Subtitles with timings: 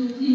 [0.00, 0.29] communauté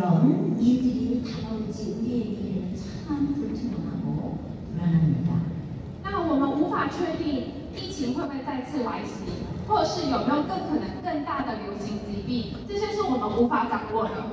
[0.00, 4.38] 그런 일들이 다가올지 우리의 미래는 참 불투명하고
[4.72, 5.32] 불안합니다.
[6.02, 9.24] 那我们无法确定疫情会不会再次来袭，
[9.68, 14.24] 或是有没有更可能更大的流行疾病，这些是我们无法掌握的。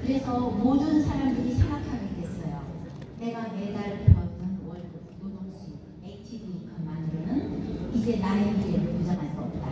[0.00, 2.62] 그래서 모든 사람들이 생각하게 됐어요.
[3.20, 9.68] 내가 매달 벌던 월급, 노동수입, 액티브 인컴만으로는 이제 나의 미래를 보장할 수 없다.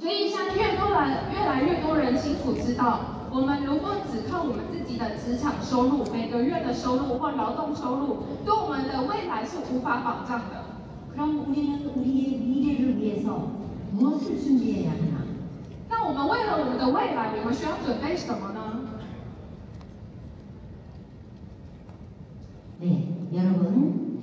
[0.00, 10.64] 所以，像越多人越来越多人清楚知道， 我们如果只靠我们自己的职场收入、每个月的收入或劳动收入，对我们的未来是无法保障的。
[11.12, 13.50] 그럼 우리는 우리의 미래를 위해서
[13.92, 15.24] 무엇을 준비해야 하나?
[15.88, 18.60] 那我们为了我们的未来，我们需要准备什么呢？
[22.80, 24.22] 네, 여러분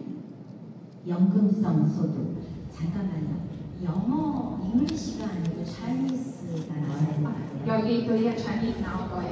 [1.08, 2.38] 연금성 소득
[2.74, 3.38] 잠깐만요.
[3.84, 6.31] 영어 잉글리시가 아니고 차이니스
[6.68, 7.48] 가 나와야 되는데요.
[7.68, 9.28] 有一个业产品拿过来。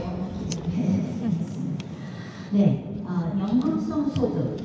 [2.51, 4.57] 네, 아, 연금성 소득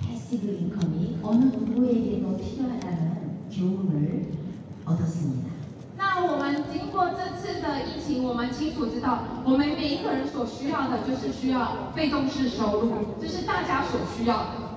[0.00, 4.32] 패시브 인컴이 어느 누구에게도 필요하다는 교훈을
[4.86, 5.50] 얻었습니다.
[5.98, 14.72] 那我们经过这次的疫情，我们清楚知道，我们每一个人所需要的就是需要被动式收入，这是大家所需要的。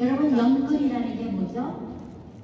[0.00, 1.86] 여러분 연금이라는 게 뭐죠?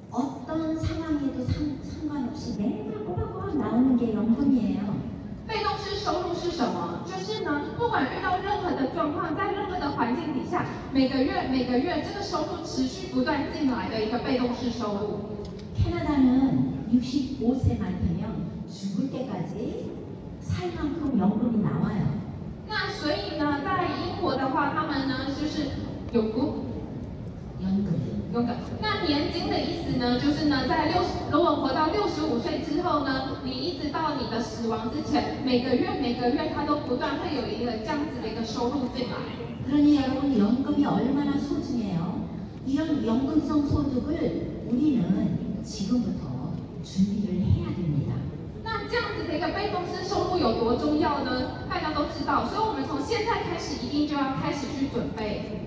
[0.09, 4.93] 어떤 상황에도 상, 상관없이 매달 꼬박 꼬박 나오는 게 연금이에요.
[5.45, 7.03] 被动式收入是什么？
[7.05, 15.19] 就是呢，不管遇到任何的状况，在任何的环境底下，每个月每个月这个收入持续不断进来的一个被动式收入。
[15.75, 19.91] 캐나다는 65세만 되면 죽을 때까지
[20.39, 22.07] 살 만큼 연금이 나와요.
[22.69, 25.67] 那所以呢，在英国的话，他们呢就是
[26.13, 26.31] 有
[27.67, 27.93] 股 연금.
[28.33, 39.17] 有个那年金的意思呢，就是呢，在六十如果活到六十五岁之后呢，你一直到你的死亡之前，每个月每个月它都不断会有一个这样子的一个收入进来。
[39.69, 42.27] 그러니 여러분 연금이 얼마나 소중해요?
[42.65, 46.53] 이런 연금성 소득을 우리는 지금부터
[46.83, 48.13] 준비를 해야 됩니다.
[48.63, 51.63] 那这样子的一个被动式收入有多重要呢？
[51.69, 55.66] 大家都知道，所以我们从现在开始一定就要开始去准备。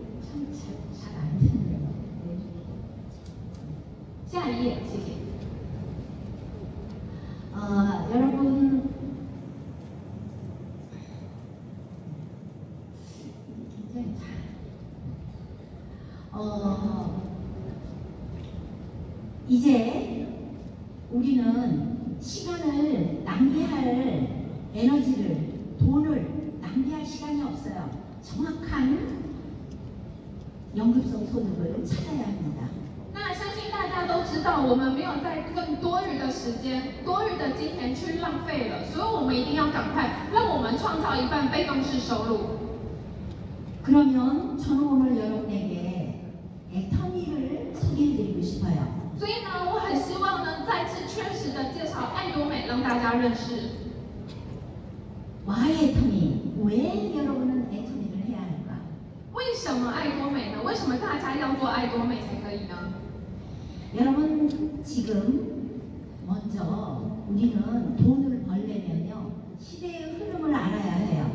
[0.30, 1.76] 참잘안 듣네요.
[4.26, 5.16] 下一页，谢谢。
[7.54, 8.90] 어, 여러분
[13.74, 14.26] 굉장히 잘
[16.32, 17.22] 어,
[19.48, 20.28] 이제
[21.10, 24.28] 우리는 시간을 낭비할
[24.74, 27.90] 에너지를 돈을 낭비할 시간이 없어요.
[28.22, 29.29] 정확한
[30.76, 32.68] 연금성 소득을 찾아야 합니다.
[33.14, 42.40] 那相信大家都知道，我们没有在更多余的时间、多余的金钱去浪费了，所以我们一定要赶快让我们创造一份被动式收入。
[43.82, 46.20] 그러면 저는 오늘 여러분에게
[46.74, 48.84] 애터미를 소개해드리고 싶어요.
[49.18, 53.86] 所以呢，我很希望呢，再次确实的介绍爱多美，让大家认识。
[55.46, 56.52] Why 애터미?
[56.64, 57.79] 왜 여러분은 애터미를 해야 할까?
[59.32, 60.62] 为什么爱多美呢？
[60.64, 62.92] 为什么大家要做爱多美才可以呢？
[63.94, 65.80] 여러분 지금
[66.26, 71.26] 먼저 우리는 돈을 벌려면요 시대의 흐름을 알아야 해요.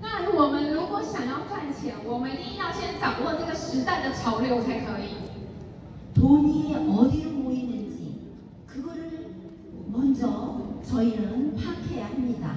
[0.00, 5.16] 那我们如果想要赚钱，我们一定要先掌握这个时代的潮流才可以。
[6.14, 8.32] 돈이 어디로 모이는지
[8.66, 9.30] 그거를
[9.86, 12.56] 먼저 저희는 파악해야 합니다.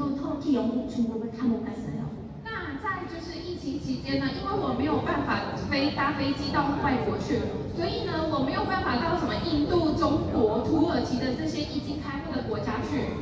[0.40, 2.08] 인도, 터키, 영국, 중국을 다 못 갔어요.
[2.42, 7.40] 那在就是疫情期间呢，因为我没有办法飞搭飞机到外国去，
[7.76, 13.12] 所以呢，我没有办法到什么印度、中国、土耳其的这些已经开放的国家去。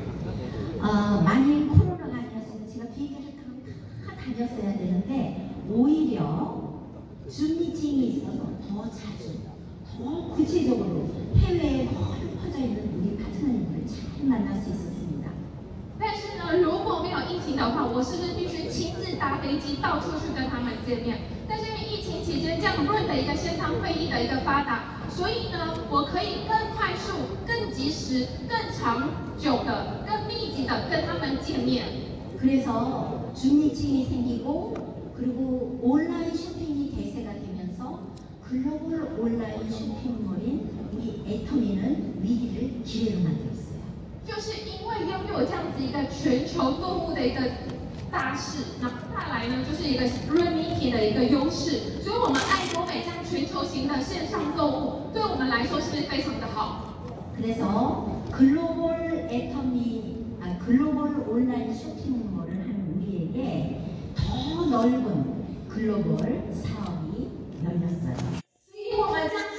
[0.81, 3.59] 어, 만일 코로나가 아니었으면 제가 비행기를 타고
[4.07, 6.81] 다 다녔어야 되는데 오히려
[7.29, 8.39] 줌 미팅이 있어서
[8.69, 9.41] 더 자주,
[9.83, 14.98] 더 구체적으로 해외에 멀리 퍼져 있는 우리 파트너님들을 잘 만날 수 있었습니
[17.49, 21.19] 情的话，我是不是必须亲自搭飞机到处去跟他们见面？
[21.49, 27.13] 但是因为疫情期间这样 Zoom 的一个线上会议的一个发达，所以呢，我可以更快速、
[27.47, 31.85] 更及时、更长久的、更密集的跟他们见面。
[32.41, 38.01] 그래서 줌 미팅이 생기고 그리고 온라인 쇼핑이 대세가 되면서
[38.43, 43.58] 글로벌 온라인 쇼핑몰인 우리 애터미는 위기를 기회로 만들었어요.
[44.29, 47.41] 就是因为拥有这样子一个全球购物的一个
[48.11, 56.95] 大势，然后再来呢，就是一个 Remedy 的一个优势，所以我们爱多美这样全球型的线上购物，对我们来说是不是非常的好？
[57.37, 63.81] 그래서 글로벌 애터미, 아, 글로벌 온라인 쇼핑몰을 하는 우리에게
[64.15, 67.29] 더 넓은 글로벌 사업이
[67.65, 68.45] 열렸어요.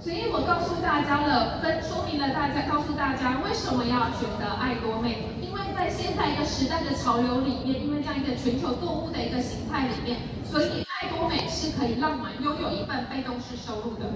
[0.00, 14.12] 所以我告诉大家了，分说明了大家，告诉大家为什么要选择爱多美，因为在现在一个时代的潮流里面，因为这样一个全球购物的一个形态里面，所以爱多美是可以让我们拥有一份被动式收入的。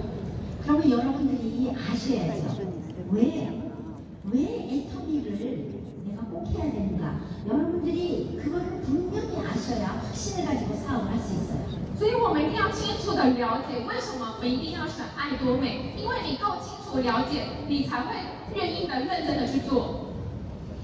[0.61, 2.61] 그러면 여러분들이 아셔야죠.
[3.11, 3.49] 왜,
[4.25, 5.39] 왜 애터미를
[6.05, 7.21] 내가 꼭 해야 되는가?
[7.47, 11.82] 여러분들이 그거를 분명히 아셔야 확신을 가지고 사업을 할 수 있어요.
[11.97, 18.15] 所以我们一定要清楚的了解为什么我们一定要选爱多美，因为你够清楚了解，你才会
[18.55, 20.09] 愿意的、认真的去做。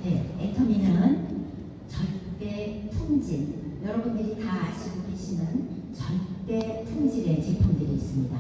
[0.03, 1.47] 네, 애터미는
[1.89, 8.37] 절대 품질, 여러분들이 다 아시고 계시는 절대 품질의 제품들이 있습니다.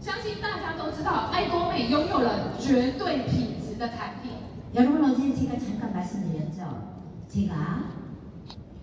[0.00, 4.32] 相信大家都知道，爱多美拥有了绝对品质的产品。
[4.74, 6.64] 여러분 어제 제가 잠깐 말씀드렸죠.
[7.28, 7.92] 제가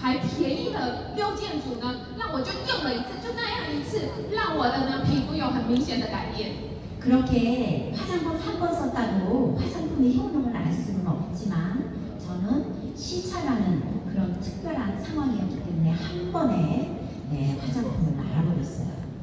[0.00, 6.52] 还便宜的六件组呢，那我就用了一次，就那样一次，让我的呢皮肤有很明显的改变。
[7.00, 15.62] 그렇게 화장품 한 번 썼다고 화장품의 효능을 알 수는 없지만 저는 시차라는 그런 특별한 상황이었기
[15.64, 16.98] 때문에 한 번에
[17.30, 18.99] 네, 화장품을 알아버렸어요.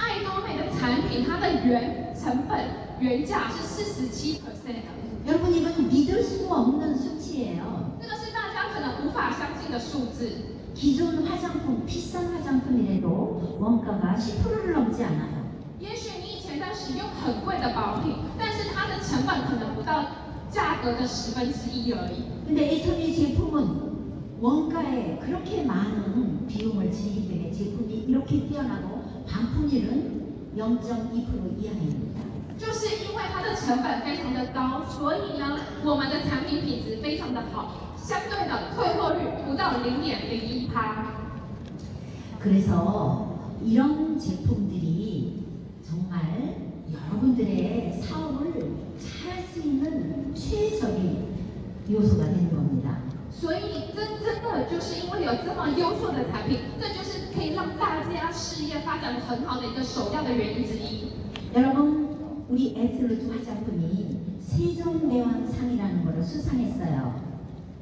[0.00, 2.58] 爱多美的产品，它的原成本
[3.00, 4.88] 原价是四十七 percent 的，
[5.26, 7.98] 여러분 이건 믿을 수 없는 수치예요.
[8.00, 10.56] 这个是大家可能无法相信的数字。
[10.74, 15.46] 기존 화장품, 비싼 화장품이라도 원가가 10%를 넘지 않아요.
[15.80, 20.04] 也许你以前在使用很贵的保养品，但是它的成本可能不到
[20.50, 22.24] 价格的十分之一而已。
[22.46, 23.96] 근데 애터미 제품은
[24.38, 28.99] 원가에 그렇게 많은 비용을 지르기 때문에 제품이 이렇게 뛰어나고
[29.30, 32.20] 반품률은 0.2% 이하입니다.
[32.58, 41.12] 就是因为它的成本非常的高，所以呢，我们的产品品质非常的好，相对的退货率不到零点零一趴。
[42.40, 45.44] 그래서 이런 제품들이
[45.82, 46.56] 정말
[46.92, 51.28] 여러분들의 사업을 잘할 수 있는 최적의
[51.90, 53.00] 요소가 되는 겁니다.
[53.40, 61.12] 所以真真的就是因为有这么优秀的产品，这就是可以让大家事业发展的很好的一个首要的原因之一。
[61.54, 67.12] 여러분, 우리 에슬루트 화장품이 세종대왕상이라는 것을 수상했어요.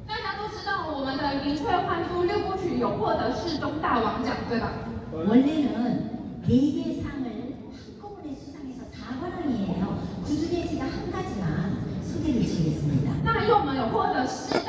[0.07, 4.71] 大家都知道，我们的林翠焕珠六部曲有获得世宗大王奖，对吧？
[5.11, 7.25] 원래는 4개 상을
[7.71, 9.83] 한꺼번에 수상해서 4관왕이에요.
[10.25, 13.13] 그 중에 제가 한 가지만 소개를 드리겠습니다.
[13.23, 14.68] 那因为我们有获得世大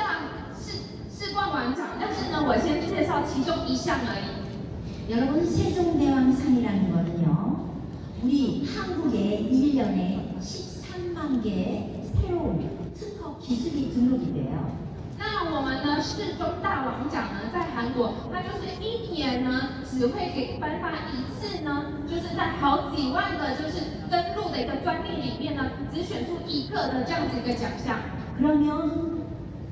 [1.61, 5.13] 世冠王奖，但是呢，我先介绍其中一项而已。
[5.13, 7.77] 여러분 세종대왕상이라는 거는요.
[8.23, 14.65] 우리 한국에 1년에 13만 개의 새로운 특허 기술이 등록이 돼요.
[15.19, 27.99] 那我们呢，世宗大王奖呢，在韩国，它就是一年呢只会给颁发一次呢，就是在好几万个就是登录的一个专利里面呢，只选出一个的这样子一个奖项。
[28.39, 29.20] 그러면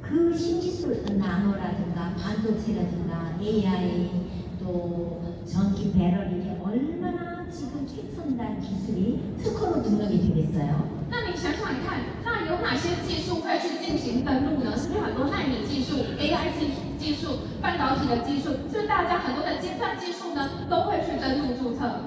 [0.10, 4.10] 그 신기술 나노라든가 반도체라든가 AI
[4.60, 10.96] 또 전기 배럴이 얼마나 지금 최첨단 기술이 특허로 등록이 되겠어요?
[11.10, 14.76] 那你想想看，那有哪些技术会去进行登录呢？
[14.76, 22.02] 是不是很多纳米技术、AI 技 技术、半导体的技术，是大家很多的尖端技术呢都会去登录注册。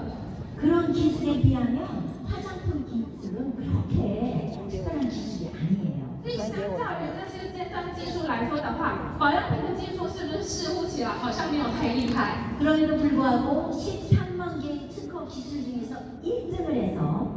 [0.57, 1.87] 그런 기술에 비하면
[2.25, 6.19] 화장품 기술은 그렇게 특별한 기술이 아니에요.
[6.21, 7.32] 所以相较于这些尖
[7.73, 12.55] 端技术来说的话，保养品的技术是不是似乎起来好像没有太厉害？
[12.59, 17.35] 그럼에도 불구하고 13만 개의 특허 기술 중에서 1등을 해서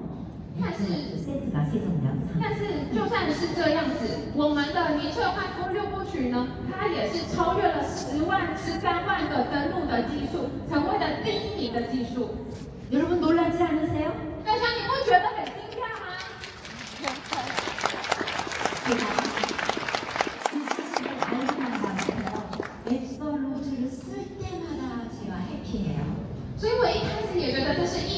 [0.61, 12.29] 但是 세트가 세종장 但是就算是这样子，我们的年翠焕肤六部曲呢，它也是超越了十万、十三万个登录的技术，成为了第一名的技术。
[12.91, 14.13] 여러분 놀라지 않으세요?
[14.45, 15.47] 大家你不觉得很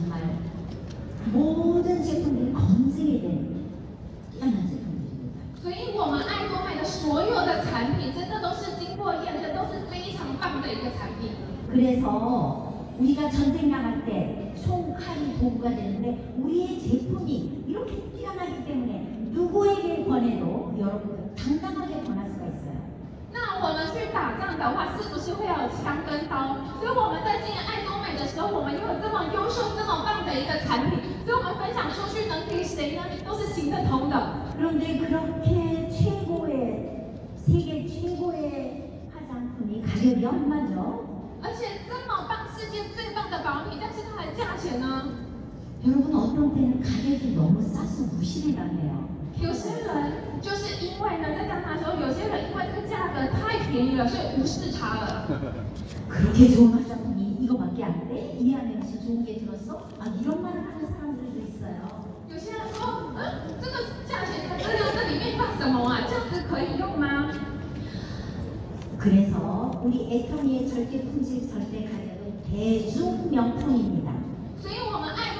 [0.00, 0.20] 정말
[1.32, 3.66] 모든 제품들이 검증이 된
[4.32, 5.40] 뛰어난 제품들입니다.
[5.60, 11.30] 所以我们爱多美的所有的产品，真的都是经过验证，都是非常棒的一个产品。
[11.68, 20.74] 그래서 우리가 전쟁 나갈 때 총칼이 도구가 되는데 우리의 제품이 이렇게 뛰어나기 때문에 누구에게 권해도
[20.78, 21.19] 여러분들
[23.92, 26.56] 去打仗的话，是不是会有枪跟刀？
[26.78, 33.02] 所以我们在经营爱多美的时候，我们又有这么优秀、这么棒的一个产品，所以我们分享出去能给谁呢？
[33.24, 34.14] 都是行得通的。
[34.56, 41.04] 그런데 그렇게 최고의 세계 최고의 화장품이 가격이 얼마죠?
[41.42, 45.10] 而且这么棒，世界最棒的保养品，但是它的价钱呢？
[45.84, 49.09] 여러분 어떤 때는 가격이 너무 싸서 무시를 당해요.
[49.40, 55.26] 有些人就是因为呢，在讲它的时候，有些人因为这个价格太便宜了，所以无视它了。
[56.08, 58.36] 그렇게 좋은 화장품이 이거밖에 안 돼?
[58.38, 59.88] 이 안에 무슨 좋은 게 들었어?
[59.98, 61.76] 아 이런 말을 하는 사람들도 있어요.
[62.30, 63.20] 有些人说，嗯，
[63.60, 63.76] 这个
[64.08, 66.00] 价钱才这样，这里面放什么啊？
[66.08, 67.30] 这样子可以用吗？
[68.98, 74.10] 그래서 우리 애터미의 절대 품질 절대 가격은 대중 명품입니다.
[74.60, 75.39] 所以我们爱多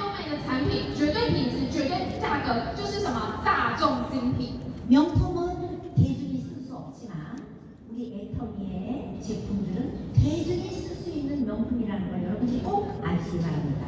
[0.51, 4.59] 产品，绝对品质、绝对价格，就是什么大众精品。
[4.87, 7.43] 명품은 대중이 쓸 수 없지만
[7.91, 13.85] 우리 애터미의 제품들은 대중이 쓸 수 있는 명품이라는 걸 여러분들이 꼭 아시기 바랍니다.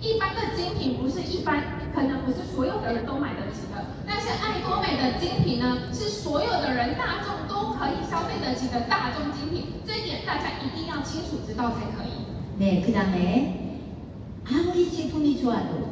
[0.00, 3.84] 一般的精品不是一般，可能不是所有的人都买得起的。
[4.06, 12.24] 但是爱多美的精品呢，是所有的人大众都可以消费得起的大众精品，这一点大家一定要清楚知道才可以。
[12.58, 13.80] 네, 그 다음에
[14.46, 15.91] 아무리 제품이 좋아도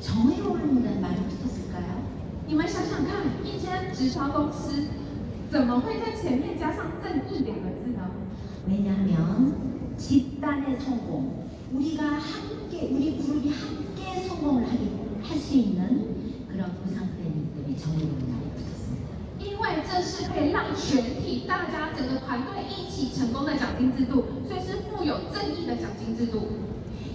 [0.00, 2.02] 정회원이라는 말이 붙었을까요?
[2.46, 4.88] 你们想想看，一间直销公司
[5.50, 8.10] 怎么会在前面加上正义两个字呢？
[8.68, 17.50] 왜냐하면 집단의 성공, 우리가 함께 우리 그룹이 함께 성공을 할 수 있는 그런 보상 플랜이기
[17.54, 19.06] 때문에 정회원이 말이 붙었습니다.
[19.40, 26.46] 因为这是可以让全体大家整个团队一起成功的奖金制度，所以是富有正义的奖金制度。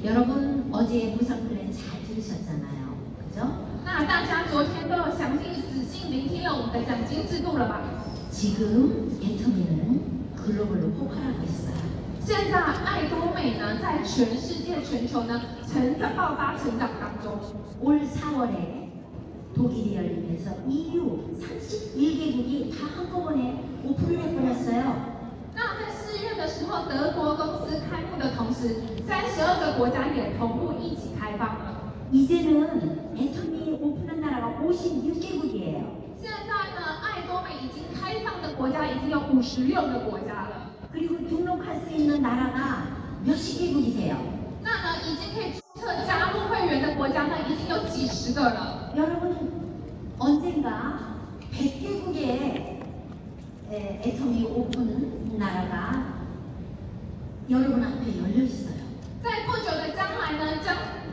[0.04, 2.45] 여러분 어제 보상 플랜 잘 들으셨잖아요.
[2.45, 2.45] 그죠?
[4.06, 7.82] 那大家昨天都有详细仔细聆听了我们的奖金制度了吧？
[8.32, 10.00] 지금 애터미는
[10.36, 11.76] 글로벌로 폭발하고 있어요.
[12.20, 17.40] 现在爱多美呢，在全世界、全球呢，成长爆发成长当中。
[17.82, 18.90] 올 4월에
[19.56, 25.12] 독일이 열리면서 EU 31개국이 다 한꺼번에 오픈을 해버렸어요.
[25.54, 31.75] 那在四月的时候，德国公司开幕的同时，三十二个国家也同步一起开放了。
[32.12, 36.02] 이제는 애터미 오픈한 나라가 56개국이에요.
[36.20, 40.72] 现在呢，爱多美已经开放的国家已经有五十六个国家了。
[40.92, 42.88] 그리고 등록할 수 있는 나라가
[43.26, 44.18] 몇십 개국이 돼요.
[44.62, 48.92] 那呢，已经可以注册加入会员的国家呢，已经有几十个了。
[48.96, 49.36] 여러분
[50.20, 51.00] 언젠가
[51.54, 52.82] 100개국의
[53.72, 56.06] 애터미 오픈 나라가
[57.50, 58.82] 여러분 앞에 열려 있어요.
[59.24, 60.76] 在不久的将来呢，将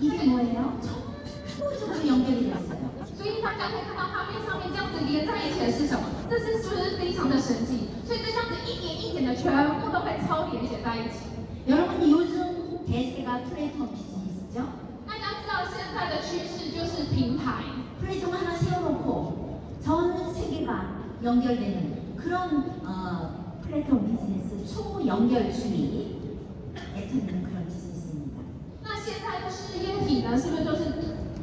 [0.00, 0.78] 이게 뭐예요?
[0.82, 2.86] 전부적으로 연결이 됐어요.
[3.16, 6.04] 所以大家可以看到画面上面这样子连在一起的是什么？
[6.28, 7.88] 这是是不是非常的神奇？
[8.04, 11.26] 所以这样子一点一点的全部都会超连接在一起。
[11.66, 14.62] 여러분 요즘 대세가 플랫폼 비즈니스죠?
[15.06, 17.64] 大家知道现在的趋势就是平台，
[18.00, 20.70] 플랫폼 하나 세워놓고 전 세계가
[21.24, 26.16] 연결되는 그런 어, 플랫폼 비즈니스 초연결주의
[26.94, 27.69] 애터미는 그런 비즈니스입니다.
[28.90, 30.92] 那现在的事业体呢，是不是就是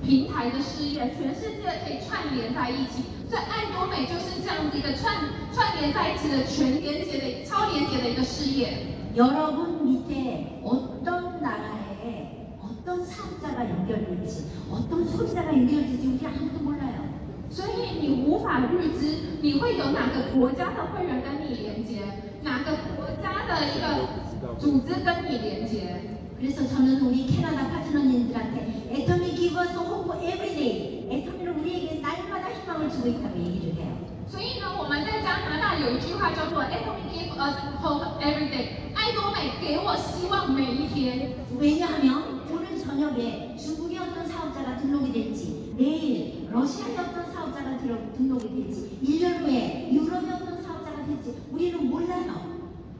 [0.04, 1.12] 平台的事业？
[1.16, 5.16] 全世界可以串联在一起，所以爱多美就是这样子一个串
[5.54, 8.94] 串联在一起的全连接的超连接的一个事业。
[9.16, 17.13] 여러분 밑에 어떤 나라에 어떤 사업자가 연결될지 어떤 소비자가 연결될지 우리 아무도 몰라요.
[17.50, 22.02] 所以你无法预知你会有哪个国家的会员跟你连接，
[22.42, 26.17] 哪个国家的一个组织跟你连接。
[26.38, 33.39] 그래서 저는 우리 캐나다 파트너님들한테 애터미 기브어서 호프 에브리데이 애터미는 우리에게 날마다 희망을 주고 있다고
[33.39, 33.94] 얘기를 해요.
[34.28, 41.36] 所以呢，我们在加拿大有一句话叫做 "Every give us hope every day"，爱多美给我希望每一天。
[41.60, 49.00] 왜냐하면 오늘 저녁에 중국의 어떤 사업자가 등록이 될지 내일 러시아의 어떤 사업자가 들어, 등록이 될지
[49.04, 52.34] 1년 후에 유럽의 어떤 사업자가 될지 우리는 몰라요.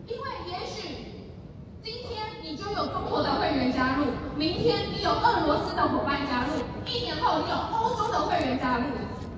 [0.08, 1.07] 因为也许
[1.88, 8.86] 今天你就有中国的会员加入，明天你有俄罗斯的伙伴加入，一年后你有欧洲的会员加入。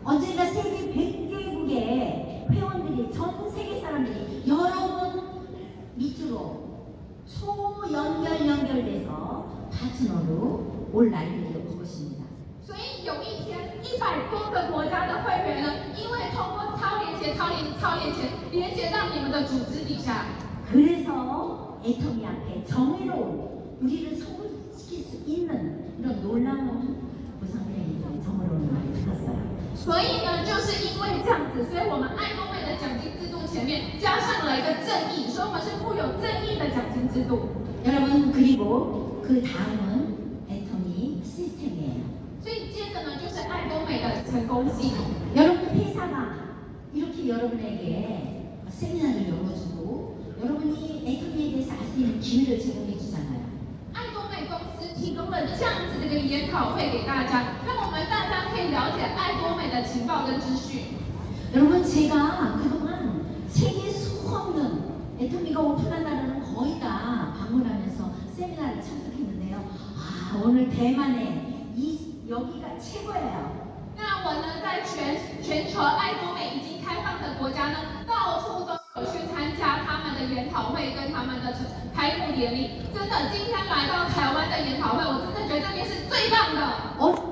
[0.03, 5.49] 언젠가 세계 100개국의 회원들이 전 세계 사람들이 여러분
[5.95, 6.93] 밑으로
[7.25, 12.23] 초연결 연결돼서 파트너로 올 날이 올 것입니다.
[12.61, 20.25] 所以有一天，一百多个国家的会员呢，因为通过超连接、超连、超连接，连接到你们的组织底下，
[20.71, 26.97] 그래서 애터미 앞에 정의로운 우리를 성공시킬 수 있는 이런 놀라운
[27.39, 29.55] 보상회의를 정의로운 말을 들었어요.
[29.75, 37.49] 所以呢，就是因为这样子，所以我们爱多美的奖金制度前面加上了一个正义，所以我们是富有正义的奖金制度。
[37.85, 42.01] 여러분 그리고 그 다음은 애터미 시스템이에요.
[42.41, 45.05] 所以接着呢，就是爱多美的成功系统。
[45.35, 46.33] 여러분 회사가
[46.93, 53.45] 이렇게 여러분에게 세미나를 열어주고 여러분이 애터미에 대해서 알 수 있는 기회를 제공해 주잖아요.
[53.93, 60.95] 爱多美公司提供了这样子的一个研讨会给大家，让我们大家可以了解爱多美的情报跟资訊。
[61.53, 64.83] 여러분 제가 그동안 세계 수없는
[65.19, 69.63] 애터미가 오픈한 나라는 거의 다 방문하면서 세미나를 참석했는데요.
[69.95, 73.65] 아 오늘 대만에 이 여기가 최고예요.
[73.95, 79.28] 那我呢，在全全球爱多美已经开放的国家呢，到处都有去参加他们的
[80.34, 81.52] 研讨会跟他们的
[81.94, 82.82] 开幕典礼。
[82.94, 87.29] 真的，今天来到台湾的研讨会，我真的觉得这边是最棒的。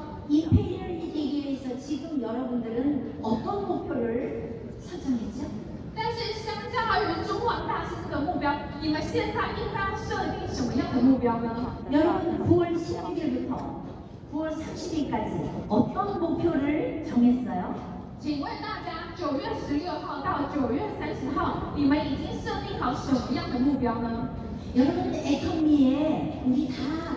[0.30, 5.46] 임페리얼 이기기 위해서 지금 여러분들은 어떤 목표를 설정했죠?
[5.94, 11.78] 但是相较于中王大师这个目标，你们现在应该设定什么样的目标呢？
[11.90, 13.56] 여러분 9월 16일부터
[14.32, 17.74] 9월 30일까지 어떤 목표를 정했어요?
[18.20, 24.28] 请问大家，九月十六号到九月三十号，你们已经设定好什么样的目标呢？
[24.74, 26.74] 여러분 애터미에 우리 다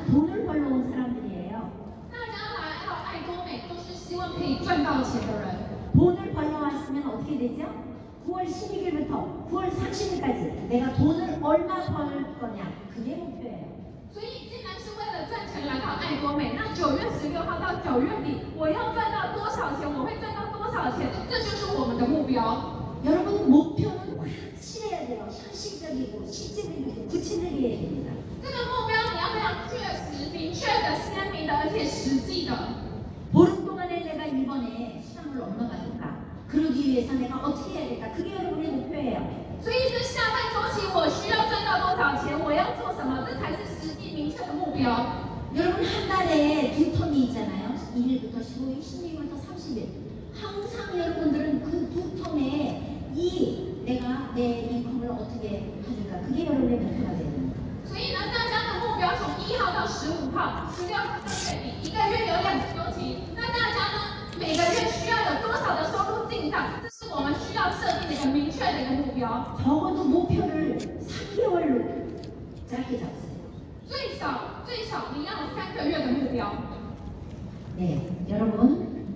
[0.10, 1.13] 돈을 벌러 온 사람
[4.24, 7.66] 都是希望可以赚到钱的人， 돈을 벌러 왔으면 어떻게 되죠?
[8.26, 13.68] 9월 12일부터 9월 30일까지 내가 돈을 얼마 벌 거냐 그게 목표예요.
[14.12, 19.88] 所以既然是为了赚钱来到爱多美，那九月十六号到九月底，我要赚到多少钱？
[19.92, 21.10] 我会赚到多少钱？
[21.30, 22.80] 这就是我们的目标。
[23.04, 25.28] 여러분 목표는 확실해야 돼요.
[25.30, 28.12] 현실적이고 실제적이고 구체적이어야 됩니다.
[28.42, 32.54] 这个目标你要非常确实、明确的、鲜明的，而且实际的。
[33.32, 33.63] 보름
[34.44, 36.20] 동안에 내가 이번에 수당을 얼마가 줄까?
[36.50, 38.12] 그러기 위해서 내가 어떻게 해야 될까?
[38.12, 39.40] 그게 여러분의 목표예요.
[39.62, 42.38] 所以这下半周期我需要赚到多少钱？
[42.40, 43.24] 我要做什么？
[43.26, 45.30] 这才是实际明确的目标。
[45.56, 47.76] 여러분 한 달에 두 텀이 있잖아요.
[47.96, 49.88] 1일부터 15일, 16일부터 30일.
[50.36, 56.28] 항상 여러분들은 그 두 텀에 이 내가 내 인컴을 어떻게 가질까?
[56.28, 57.56] 그게 여러분의 목표가 돼야 됩니다.
[57.86, 63.24] 所以呢，大家的目标从一号到十五号，十六号到月底，一个月有两个周期。
[63.36, 63.98] 那大家呢，
[64.40, 66.80] 每个月需要有多少的收入进账？
[66.82, 69.56] 这是我们需要设定的一个明确的一个目标。
[69.64, 71.84] 적어도 목표를 3개월로
[72.70, 73.40] 짧게 잡으세요.
[73.88, 76.54] 最少最少你要有三个月的目标。
[77.76, 79.16] 네, 여러분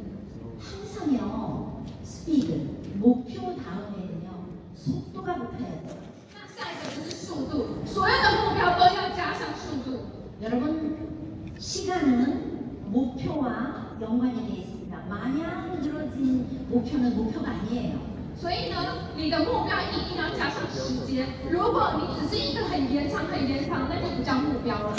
[0.60, 2.49] 항상요 스피드
[2.95, 4.27] 목표 다음에는요
[4.75, 5.97] 속도가 붙어야 돼요.
[6.34, 9.99] 那下一个就是速度，所有的目标都要加上速度。
[10.41, 14.76] 여러분 시간은 목표와 연관이 되어 있습니다.
[15.10, 17.99] 마냥 늘어진 목표는 목표가 아니에요.
[18.36, 18.75] 所以呢，
[19.15, 21.27] 你的目标一定要加上时间。
[21.49, 24.95] 如果你只是一个很延长、很延长，那就不叫目标了。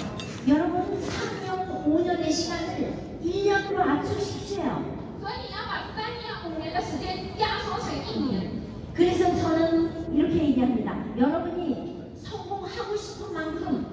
[0.46, 4.83] 여러분 3년, 5년의 시간을 1년으로 압축시키세요.
[5.20, 8.50] 所以你要把三年、五年的时间压缩成一年。
[8.94, 10.96] 그래서 저는 이렇게 얘기합니다.
[11.18, 13.85] 여러분이 성공하고 싶은 만큼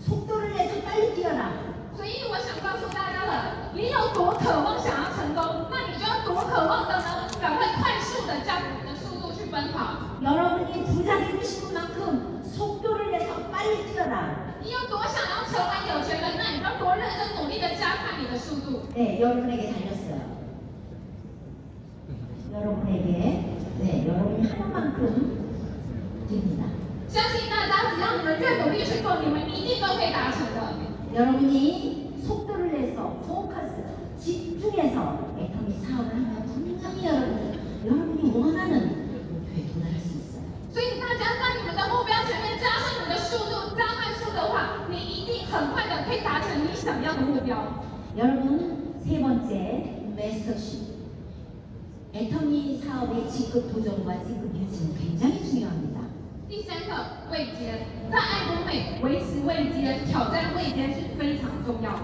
[0.00, 1.52] 속도를 내서 빨리 뛰어라.
[1.98, 10.18] 所以我想告诉大家了，你有多渴望想要成功，那你就要多渴望的呢，赶快快速的加快你的速度去奔跑。
[10.22, 14.56] 여러분이 부자 되고 싶은 만큼 속도를 내서 빨리 뛰어라.
[14.62, 18.88] 你有多想要成为有钱人，那你就要多认真努力的加快你的速度。
[18.94, 20.34] 네, 여러분에게 달렸어요.
[22.54, 24.96] 여러분에게, 네, 여러분이 하는 만큼
[26.28, 26.64] 됩니다.
[27.08, 30.77] 相信大家，只要你们越努力去做，你们一定都可以达成的。
[31.14, 33.84] 여러분이 속도를 내서 포커스,
[34.18, 38.74] 집중해서 애터미 사업을 하면 분명히 여러분, 여러분이 원하는
[39.32, 40.44] 목표에 도달할 수 있어요.
[40.72, 47.84] 所以大家在你们的目标前面加上你的速度，加快速的话，你一定很快的可以达成你想要的目标。
[48.16, 50.94] 여러분, 세 번째, 메스터십.
[52.14, 55.97] 애터미 사업의 직급 도전과 직급 유지는 굉장히 중요합니다.
[56.48, 62.00] 第三个位阶，在爱多美维持位阶、挑战位阶是非常重要的。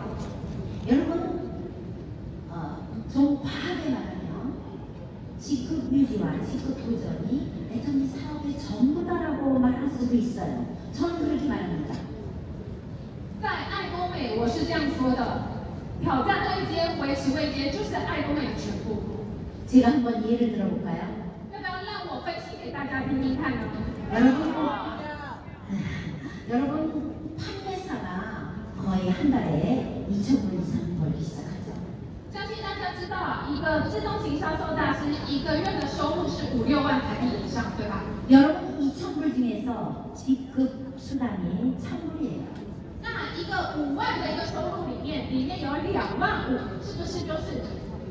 [0.88, 1.50] 여러분,
[2.50, 2.78] 어,
[3.12, 4.54] 좀 과하게 말하면
[5.38, 10.64] 직급 유지와 직급 도전이 애터미 사업의 전부다라고 말할 수도 있어요.
[10.92, 11.94] 저는 그렇게 말합니다.
[13.40, 15.42] 在爱 多美，我是这样说的：
[16.02, 19.02] 挑战位阶、维持位阶，就是爱多美的全部。
[19.66, 21.30] 제가 한번 예를 들어볼까요?
[21.52, 23.68] 要不要让我分析给大家听听看呢？
[24.12, 24.52] 여러분,
[26.48, 31.72] 여러분 판매사가 거의 한 달에 2,000불 이상 벌기 시작하죠.
[32.32, 38.02] 相信大家知道，一个自动型销售大师一个月的收入是五六万台币以上，对吧？
[38.28, 42.42] 여러분 2,000불 중에서 직급 수당이 1,000불이에요.
[43.02, 47.62] 那一个五万的一个收入里面，里面有两万五，是不是就是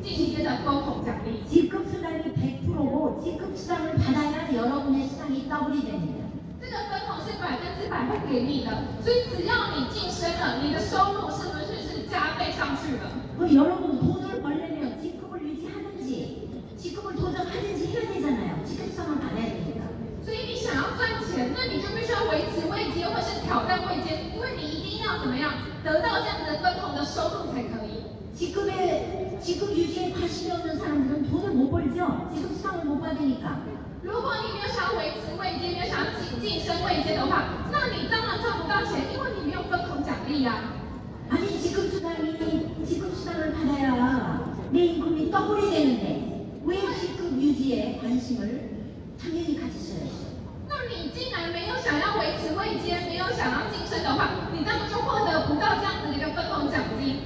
[0.03, 1.43] 近期间的分红奖励？
[1.47, 6.25] 직급 수당이 100%고 직급 수당을 받아야 여러분의 수당이 더블이 됩니다.
[6.59, 8.71] 这个分红是百分之百会给你的，
[9.03, 13.11] 所以只要你晋升了，你的收入是不是是加倍上去了？
[13.37, 18.63] 그럼 여러분 돈을 벌려면 직급을 유지하든지 직급을 도전하든지 해야 되잖아요.
[18.65, 19.87] 직급 수당을 받아야 되니까.
[20.23, 25.53] 所以你想要赚钱，那你就必须要维持位阶或是挑战位阶，因为你一定要怎么样
[25.83, 27.82] 得到这样子的分红的收入才可以。
[29.43, 32.29] 직급에 직급 유지에 관심이 없는 사람들은 돈을 못 벌죠.
[32.33, 33.59] 직급 수당을 못 받으니까.
[34.01, 40.71] 如果你没有想要维持位阶，没有想要晋晋升位阶的话，那你当然赚不到钱，因为你没有分红奖励呀、
[41.29, 42.39] 아니 직급 수당이
[42.85, 48.69] 직급 수당을 받아야 내 임금이 더블이 되는데 왜 직급 유지에 관심을
[49.21, 50.39] 당연히 가지셔야죠.
[50.69, 57.19] 那你既然没有想要维持位阶，没有想要晋升的话，你当然就获得不到这样子的一个分红奖金。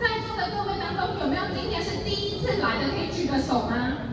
[0.00, 2.90] 在座的各位当中有没有今天是第一次来的？
[2.90, 4.08] 可以举个手吗？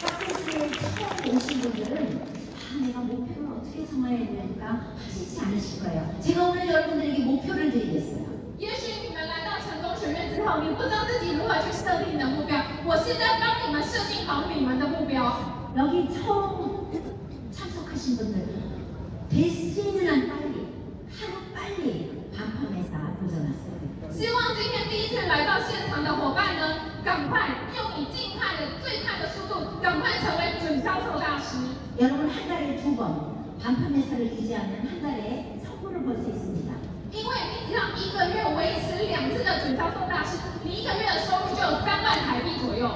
[0.00, 5.98] 석세스에 처음 오신 분들은 아 내가 목표를 어떻게 정해야 되니까 하시지 않으실 거예요.
[6.20, 8.24] 제가 오늘 여러분들에게 목표를 드리겠어요.
[8.58, 12.58] 也许你们来到成功学院之后，你不知道自己如何去设定你的目标。
[12.84, 15.36] 我现在帮你们设定好你们的目标。
[15.76, 16.56] 여기 처음
[17.88, 18.44] 참석하신 분들
[19.30, 20.68] 될 수 있는 한 빨리
[21.08, 24.12] 하루 빨리 반판회사 도전하세요.
[24.12, 31.56] 希望今天第一次来到现场的伙伴呢，赶快用你尽快的、最快的速度，赶快成为准销售大师。
[31.98, 36.70] 여러분 한 달에 두 번 반판회사를 유지하면 한 달에 성공을 볼 수 있습니다.
[37.12, 42.90] 因为你只要一个月维持两次的准销售大师，你一个月的收入就有三万台币左右。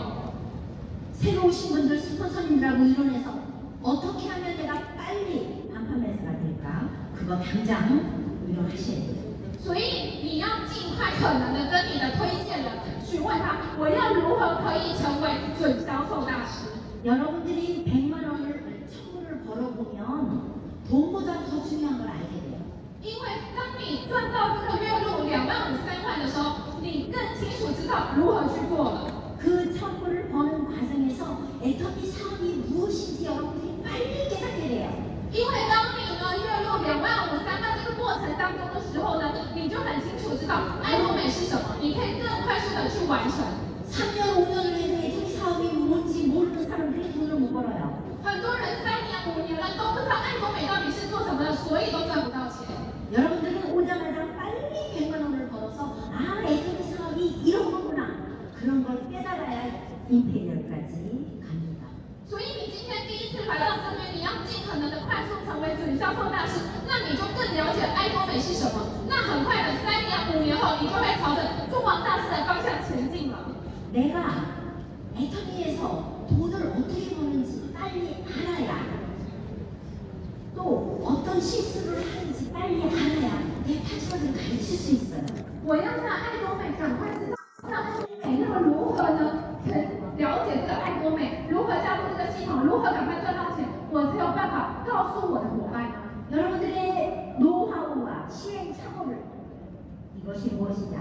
[1.14, 3.41] 새로 오신 분들 스폰서님들하고 의논해서
[3.82, 6.88] 어떻게 하면 내가 빨리 반판회사가 될까?
[7.14, 9.18] 그거 당장 의논하셔야 돼요.
[9.60, 12.72] 所以你要尽快可能的跟你的推荐人
[13.04, 16.68] 询问他，我要如何可以成为准销售大师？
[17.04, 20.54] 여러분들이 100만 원을 천불을 벌어보면
[20.88, 22.58] 돈보다 더 중요한 걸 알게 돼요.
[23.02, 29.36] 因为当你赚到这个月入两万五、三万的时候，你更清楚知道如何去做了。
[29.38, 34.88] 그 천불을 버는 과정에서 애터미 사업이 무엇인지 여러분들이 빨리 깨닫게 돼요.
[35.30, 43.44] 因为当你呢月入两万五、三万这个过程当中的时候呢，你就很清楚知道爱多美是什么，你可以更快速的去完成。
[43.88, 48.02] 3년, 5년을 해도 애터미 사업이 뭔지 모르는 사람들이 돈을 못 벌어요.
[48.22, 52.68] 很多人三年、五年了都不知道爱多美到底是做什么的，所以都赚不到钱。
[53.12, 54.60] 여러분들은 오자마자 빨리
[54.96, 58.10] 100만 원을 벌어서 아 애터미 사업이 이런 거구나
[58.60, 59.70] 그런 걸 깨달아야
[60.10, 60.71] 임페리얼까지 갑니다.
[62.32, 69.06] 所以你今天第一次来到这边，你要尽可能的快速成为准销售大师，那你就更了解爱多美是什么。
[69.08, 73.38] 那很快的三年、五年后，你就会朝着中王大师的方向前进了。
[73.90, 74.44] 내가
[75.16, 78.84] 애터미에서 돈을 어떻게 버는지 빨리 알아야
[80.54, 85.24] 또 어떤 실수를 하는지 빨리 알아야 내 파트너를 가르칠 수 있어요.
[85.64, 87.31] 我要让爱多美赶快知道让爱多美
[87.62, 89.20] 那么如何呢？
[89.64, 89.74] 可
[90.16, 95.94] 了解这个爱多美，如何加入这个系统，如何赶快赚到钱，我才有办法告诉我的伙伴呢。
[96.30, 99.18] 여러분들의 노하우와 시행착오를
[100.16, 100.98] 이것이 무엇이냐?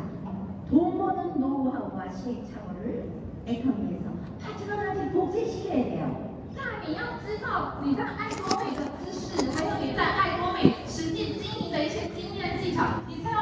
[0.69, 3.09] 돈 버는 노하우와 시행착오를
[3.45, 4.05] 애터미에서
[4.41, 6.27] 파트너한테 복제시켜야 돼요.
[6.55, 12.83] 那你要知道你在爱多美的知识，还有你在爱多美实际经营的一些经验技巧，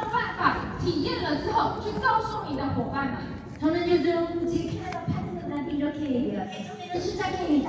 [0.08, 3.16] 办法体验了之后去告诉你的伙伴们。
[3.60, 6.40] 저는 요즘 제 캐나다 파트너들한테 이렇게 얘기해요.
[6.48, 7.68] 애터미는 수작행위다.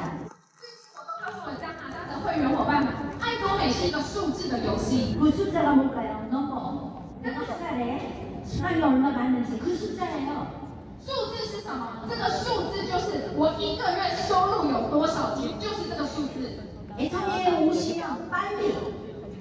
[0.96, 1.88] 我都告诉我加拿
[3.20, 6.28] 爱多美是一个数字的游戏， 그 숫자가 뭘까요?
[6.32, 7.20] 넘버.
[7.24, 8.42] 내가 숫자래.
[8.46, 10.48] 수량이 얼마 받는지 그 숫자예요.
[11.02, 12.08] 数字是什么？
[12.10, 16.64] 这个数字就是我一个月收入有多少钱，就是这个数字。
[16.98, 18.74] 애터미에 오시면 빨리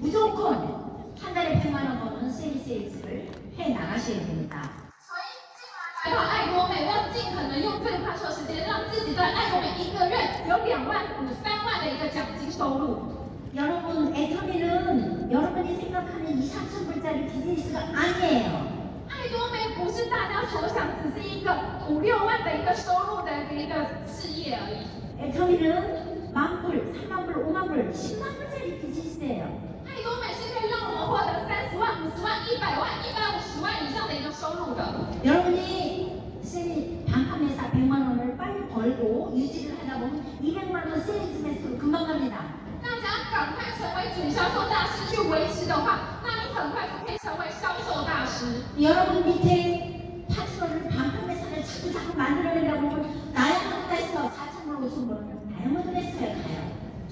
[0.00, 0.79] 무조건
[1.20, 4.62] 한 달에 100만 원 버는 세리세일즈를 해 나가셔야 됩니다.
[5.00, 10.16] 所以进来来到爱多美，要尽可能用最快速的时间，让自己在爱多美一个月
[10.48, 13.16] 有两万五、三万的一个奖金收入。
[13.54, 18.76] 여러분 애터미는 여러분이 생각하는 2, 3천 불짜리 비즈니스가 아니에요.
[19.08, 21.56] 爱多美不是大家所想，只是一个
[21.88, 24.84] 五六万的一个收入的一个事业而已。
[25.18, 29.48] 애터미는 만 불, 3만 불, 5만 불, 10만 불짜리 비즈니스예요.
[29.86, 34.80] 爱多美是 可以让我们获得三十万、五十万、一百万、一百五十万以上的一个收入的。
[35.24, 42.06] 여러분이 세리 반판매사 100만 원을 빨리 벌고 유지를 하다 보면 200만 원 세일즈 매수로 금방
[42.06, 42.54] 갑니다.
[42.82, 48.62] 大家赶快成为准销售大师去维持的话，那你很快就可以成为销售大师。
[48.80, 55.10] 여러분 밑에 파트너를 반판매사를 자꾸 자꾸 만들어내다 보면 다이아몬드 레스터 4천 불, 5천 불
[55.56, 56.49] 다이아몬드 레스터에 가요.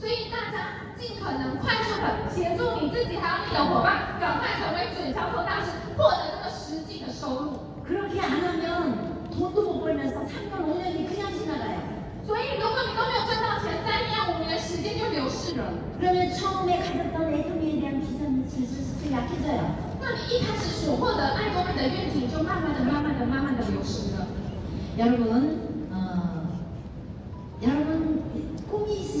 [0.00, 7.60] 所以大家尽可能快速的协助你自己还有你的伙伴，赶快成为准销售大师，获得这个实际的收入。
[7.86, 11.78] 그렇게 안 하면 돈도 못 벌면서 3년 5년이 그냥 지나가요.
[12.26, 15.72] 所以如果你都没有赚到钱，三年五年时间就流逝了。
[16.00, 19.62] 그러면 처음에 가졌던 애터미에 대한 비전이 슬슬슬 약해져요.
[20.00, 24.26] 那你一开始所获得爱多美的愿景，就慢慢的、慢慢的、慢慢的流失了。
[24.98, 25.69] 여러분,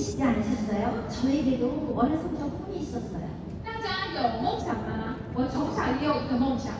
[0.00, 1.06] 있으시지 않으셨어요?
[1.08, 3.28] 저에게도 어려서부터 꿈이 있었어요.
[3.62, 5.16] 大家有梦想吗？
[5.34, 6.72] 我从小也有一个梦想。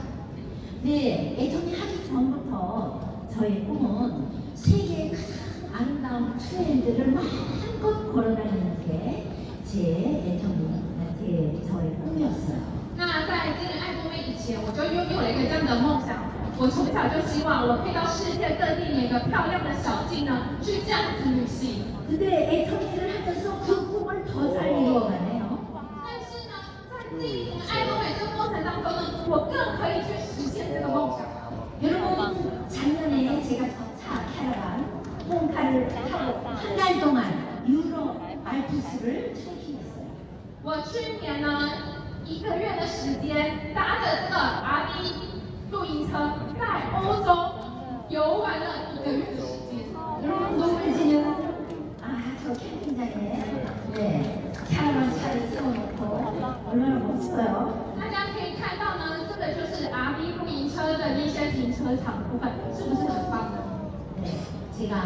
[0.83, 9.27] 네, 애터미 하기 전부터 저의 꿈은 세계의 가장 아름다운 트렌드를 마음껏 걸어다니는 게
[9.67, 9.93] 제
[10.25, 10.81] 애터미,
[11.21, 12.77] 제 저의 꿈이었어요.
[12.97, 16.30] 那在进入爱多美以前，我就拥有了一个这样的梦想。
[16.61, 21.85] 我从小就希望我可以到世界各地每个漂亮的小径呢，去这样子旅行。
[22.09, 25.59] 근데 애터미를 하면서 그 꿈을 더 잘 이루어가네요.
[26.01, 26.57] 但是呢，
[26.89, 31.27] 在经营爱多美这个过程当中呢，我更可以去实现这个梦想。
[31.83, 33.67] 여러분, 작년에 제가
[34.01, 34.81] 차 캐러반
[35.29, 37.21] 홈카를 타고 한 달 동안
[37.67, 38.17] 유럽
[38.47, 40.09] 알프스를 트레킹했어요.
[40.63, 41.69] 我去年呢，
[42.25, 45.30] 一个月的时间，搭着这个 RV
[45.71, 47.29] 露营车，在欧洲
[48.09, 49.87] 游玩了一个月的时间。
[50.23, 51.25] 여러분 노을지는
[52.01, 55.99] 아저 캠핑장에 네 캐러반 차를 세워놓고
[56.71, 57.75] 얼마나 멋져요.
[57.99, 63.59] 大家可以看到呢，这个就是 RV 露营车的那些停车场部分，是不是很棒呢？
[64.23, 64.41] 네,
[64.77, 64.97] 제가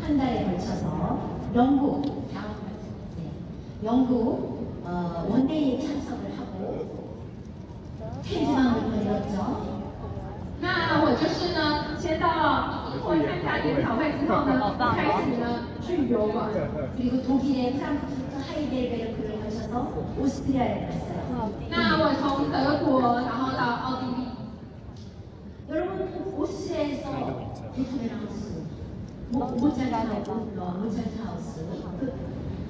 [0.00, 1.18] 한 달에 걸쳐서
[1.54, 2.02] 영국,
[3.16, 3.30] 네,
[3.84, 6.99] 영국 어, 원데이 참석을 하고
[8.22, 9.76] 텐즈방을 걸렸죠.
[10.60, 16.48] 那我就是呢，先到英国参加研讨会之后呢，开始呢去游玩。
[16.96, 21.50] 그리고 독일의 프랑크푸르트 하이델베르크를 거쳐서 오스트리아에 갔어요.
[21.70, 24.26] 那我从德国，然后到奥地利。
[25.68, 27.10] 여러분 오스트리아에서
[27.74, 28.62] 베토벤하우스,
[29.30, 31.66] 모- 모차르트 모차르트하우스
[32.00, 32.12] 그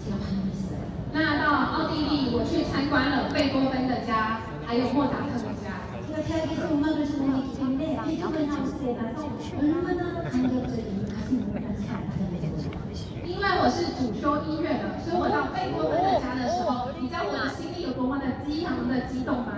[0.02, 0.80] 제가 방문했어요.
[1.12, 1.44] 那到
[1.84, 5.86] 奥地利，我去参观了贝多芬的家， 还有莫扎特的家。
[6.06, 12.76] 제가 대학에서 음악을 전공했기 때문에 베토벤하우스에 가서 얼마나 감격적인 가슴 뭉클한 잘 받아들였어요.
[13.24, 19.52] 因为我是主修音乐的，所以我到贝多芬的家的时候，你知道我的心里有多么的激昂的激动吗？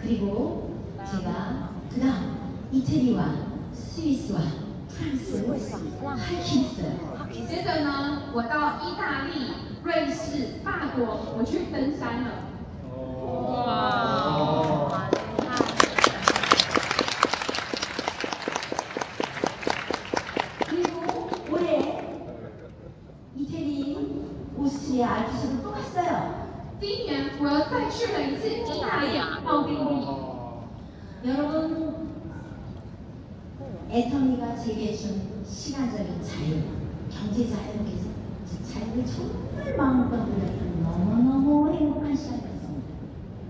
[0.00, 0.70] 그리고
[1.10, 2.36] 제가 그다음
[2.70, 3.24] 이태리와
[3.72, 4.40] 스위스와
[4.88, 5.44] 프랑스
[6.06, 7.16] 하이킹했어요.
[7.48, 12.46] 接着呢，我到意大利、瑞士、法国，我去登山了。
[39.20, 42.96] 정말 마음껏 누렸던 너무너무 행복한 시간이었습니다.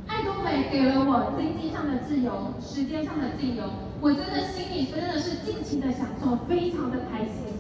[0.09, 3.65] 爱多美给了我经济上的自由，时间上的自由，
[4.01, 7.55] 我真的心里真的是尽情的享受，非常的开心。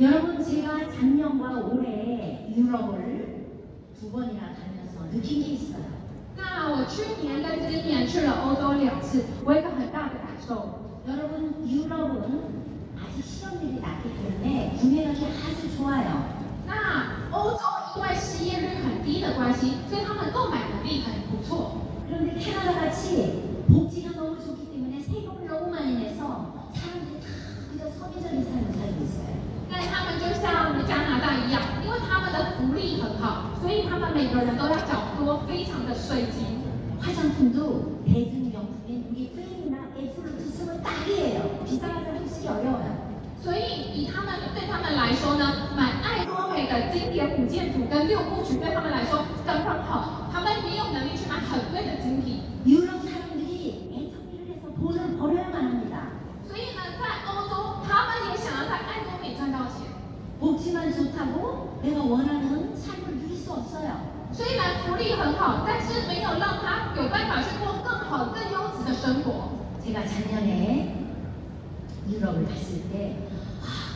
[0.00, 3.46] 여러분, 제가 작년과 올해 유럽을
[3.98, 5.84] 두 번이나 다녀서 느낀 게 있어요.
[6.36, 16.38] 那我去年跟今年去了欧洲两次，我有一个很大的感受， 여러분, 유럽은 아직 실업률이 낮기 때문에 구매력이 아주 좋아요.
[16.66, 17.60] 那欧洲
[17.96, 21.82] 因为失业率很低的关系，所以他们购买能力很不错。
[22.08, 27.26] 그런데 캐나다 같이 복지가 너무 좋기 때문에 세금을 너무 많이 내서 사람들이 다
[27.70, 29.36] 그저 서기적인 삶을 살고 있어요.
[29.70, 36.66] 但他们就像加拿大一样，因为他们的福利很好，所以他们每个人都要缴多非常的税金。
[36.98, 41.64] 화장품도 대중용품인 우리 페인이나 애플로트 쓰면 딱이에요.
[41.64, 42.91] 비싼 화장품 쓰기 어려워요.
[43.42, 52.42] 所以以他们对他们来说呢，买爱多美的经典五件组跟六部曲对他们来说刚刚好，他们没有能力去买很贵的精品。
[52.66, 56.18] 유럽 사람들이 애터미를 해서 돈을 벌어야만 합니다.
[56.46, 59.86] 所以呢，在欧洲，他们也想要在爱多美赚到钱。
[60.40, 64.18] 복지만 좋다고 내가 원하는 삶을 누릴 수 없어요.
[64.32, 69.56] 虽然福利很好，但是没有让他有办法去过更好、更优质的生活。
[69.82, 71.06] 제가 작년에
[72.10, 73.31] 유럽을 갔을 때 아,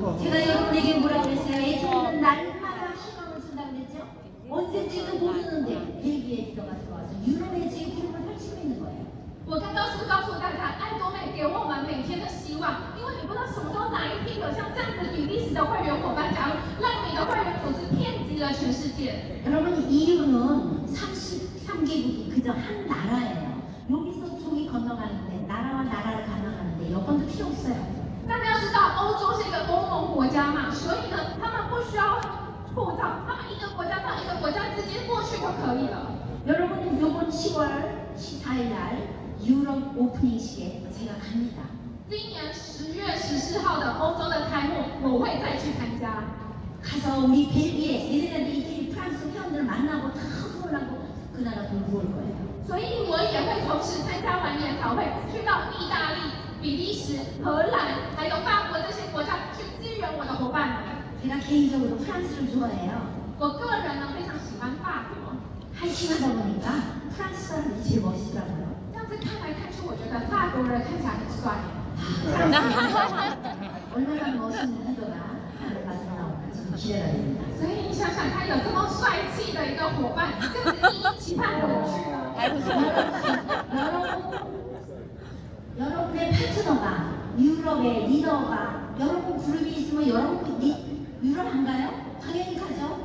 [0.00, 1.56] 제가 여러분에게 뭐라고 그랬어요?
[1.56, 4.08] 애터미는 날마다 희망을 준다고 그랬죠?
[4.48, 9.04] 언제인지도 모르는데 벨기에 리더가 들어와서 유럽의 제구름을 펼치고 있는 거예요.
[9.46, 19.42] 我刚刚是告诉大家，爱多美给我们每天的希望，因为你不知道什么时候哪一天有像这样子比利时的会员伙伴加入，让你的会员组织遍及了全世界。
[19.44, 23.60] 여러분 EU는 33개국이 그저 한 나라예요.
[23.92, 27.76] 여기서 저기 건너가는데 나라와 나라를 건너가는데 여권도 필요 없어요.
[28.26, 32.20] 大家要知 道，欧洲是一个欧盟国家嘛，所以呢，他们不需要
[32.74, 36.12] 护照，他们一个国家到一个国家直接过去就可以了。
[36.46, 39.08] 여러분 이번 10월 14일 날
[39.42, 41.62] 유럽 오프닝식에 제가 갑니다.
[42.08, 46.22] 今年十月十四号的欧洲的开幕，我会再去参加。
[46.82, 51.02] 가서 우리 벨기에, 네덜란드, 이태리, 프랑스 회원들 만나고 다 후원하고
[51.34, 52.36] 그 나라 돌고 올 거예요.
[52.64, 56.20] 所以我也会同时参加完研讨会，去到意大利、
[56.60, 60.76] 比利时、荷兰还有法国这些国家去支援我的伙伴们。
[61.22, 62.92] 제가 개인적으로 프랑스를 좋아해요.
[63.38, 65.34] 我个人呢非常喜欢法国，
[65.74, 66.70] 하이킹하다 보니까
[67.16, 68.66] 프랑스 사람들이 제일 멋있더라고요.
[68.92, 71.58] 这样子看来看去，我觉得法国人看起来很帅。
[73.94, 75.16] 얼마나 멋있는 리더가
[75.58, 77.42] 하늘 가서 나올까 지금 기대가 됩니다.
[77.58, 82.14] 所以你想想看，有这么帅气的一个伙伴，这样子一期盼回去了。
[85.78, 91.90] 여러분, 여러분의 파트너가 유럽의 리더가 여러분 그룹이 있으면 여러분 리, 유럽 안 가요?
[92.22, 93.04] 당연히 가죠.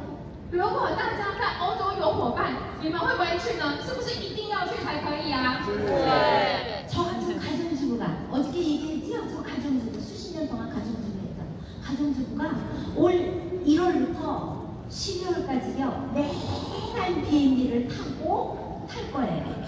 [0.52, 3.78] 如果大家在欧洲有伙伴，你们会不会去呢？
[3.82, 5.62] 是不是一定要去才可以啊？
[6.88, 9.30] 저 같은 가정주부가 어저께 얘기했죠?
[9.32, 11.46] 저 가정주부 수십 년 동안 가정주부 했던
[11.84, 12.52] 가정주부가
[12.96, 19.62] 올 1월부터 12월까지요 매달 비행기를 타고 탈 거예요.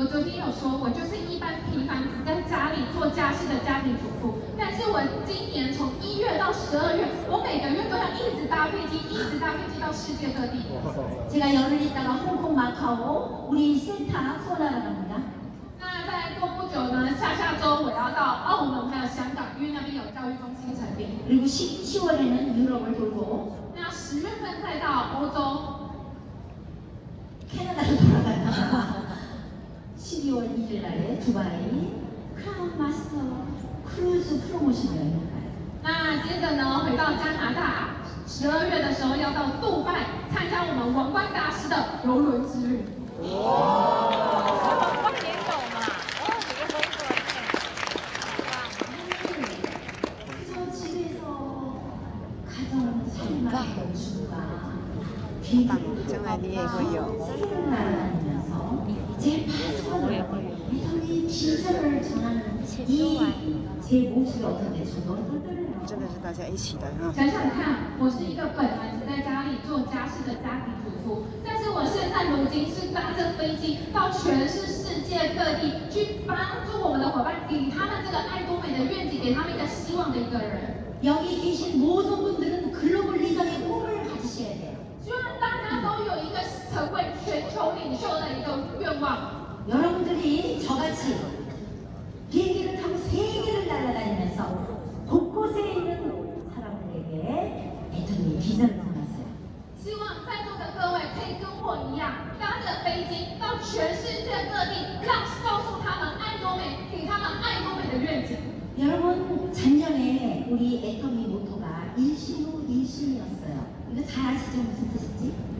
[0.00, 10.68] 我昨天有说，我就是一般平凡只在家里做家事的家庭主妇，但是我今年从一月到十二月，我每个月都要一直搭飞机，一直搭飞机到世界各地。
[11.32, 15.16] 제가 열흘 있다가 홍콩 마카오 우리 센터 후원하러 갑니다.
[15.80, 21.24] 那再过不久呢，下下周我要到澳门还有香港，因为那边有教育中心成立。
[21.26, 25.88] 그리고 10, 10월에는 유럽을 돌고 那十月份再到欧洲，
[27.48, 28.99] 캐나다로 돌아갔다가 12
[35.83, 37.89] 那接着呢，回到加拿大，
[38.25, 42.85] 十二月的时候要到杜拜参加我们王冠大师的游轮之旅。
[43.21, 43.27] 哇！
[44.79, 45.81] 王冠连走嘛？
[53.41, 53.65] 对吧？
[55.43, 55.69] 这个
[56.07, 56.97] 将来你也会有。
[65.86, 67.12] 真的是大家一起的哈。
[67.14, 76.36] 想想看，我是一个本来只在家里做家事的家庭主妇，但是我现在如今是搭着飞机到全是世界各地去帮
[76.66, 80.74] 助我们的伙伴，给他们这个爱多美的愿景，给他们一个希望的一个人。
[81.04, 84.74] 여기 계신 모든 분들은 글로벌 리더의 꿈을 가지셔야 돼요.
[85.04, 86.42] 希望大家都有一个
[86.74, 89.39] 成为全球领袖的一个愿望。
[89.70, 91.16] 여러분들이 저같이
[92.30, 94.66] 비행기를 타고 세계를 날아다니면서
[95.08, 99.26] 곳곳에 있는 사람들에게 애터미 비전을 전하세요.
[99.82, 108.36] 希望在座的各位可以跟我一样，搭着飞机到全世界各地，让告诉他们爱多美，给他们爱多美的愿景。
[108.78, 113.66] 여러분 작년에 우리 애터미 모토가 일신후 일신이었어요.
[113.92, 114.58] 이거 잘 아시죠?
[114.58, 115.32] 무슨 뜻인지?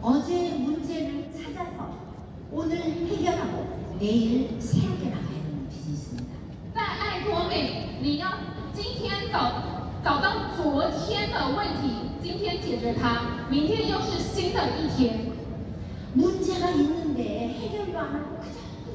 [0.00, 1.98] 어제 문제를 찾아서
[2.50, 6.34] 오늘 해결하고 내일 새롭게 나가야 되는 비즈니스입니다.
[6.74, 8.28] 在爱多美，你要
[8.72, 15.32] 今天找找到昨天的问题，今天解决它，明天又是新的一天。
[16.14, 18.38] 문제가 있는데 해결도 안 하고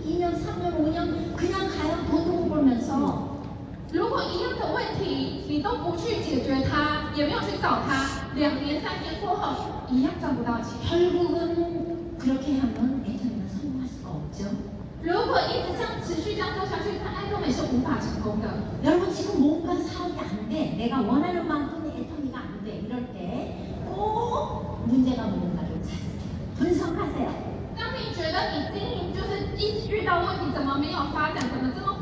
[0.06, 3.40] 그냥 2년, 3년, 5년 그냥 가요 돈도 못 벌면서
[3.92, 10.78] 如果一样的问题你都不去解决它，也没有去找它， 两年三年过后一样赚不到钱。
[10.88, 14.46] 결국은 그렇게 하면 애터미는 성공할 수가 없죠.
[15.02, 18.48] 如果一直这样持续这样做下去，那爱多美是无法成功的。
[18.84, 20.76] 여러분 지금 뭔가 사업이 안 돼.
[20.78, 22.84] 내가 원하는 만큼 애터미가 안 돼.
[22.86, 26.56] 이럴 때 꼭 문제가 뭔가를 찾으세요.
[26.58, 27.50] 분석하세요.
[27.78, 31.93] 当你觉得你经营就是一直遇到问题，怎么没有发展，怎么这么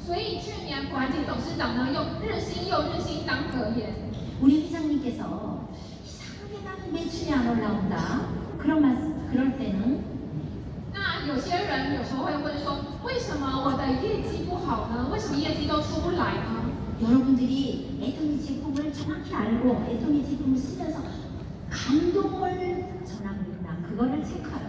[0.00, 3.94] 所以去年管理董事长呢，用日新又日新当格言。
[4.40, 5.68] 우리 회장님께서
[6.04, 8.28] 이상하게 나는 매출이 안 올라온다.
[8.58, 8.96] 그런 말,
[9.30, 10.04] 그럴 때는
[10.92, 15.08] 那有些人有时候会问说，为什么我的业绩不好呢？
[15.12, 16.70] 为什么业绩都出不来呢？
[17.02, 21.00] 여러분들이 애터미 제품을 정확히 알고 애터미 제품을 쓰면서
[21.70, 24.59] 감동을 전하고 있나 그거를 체크하라고 했어요.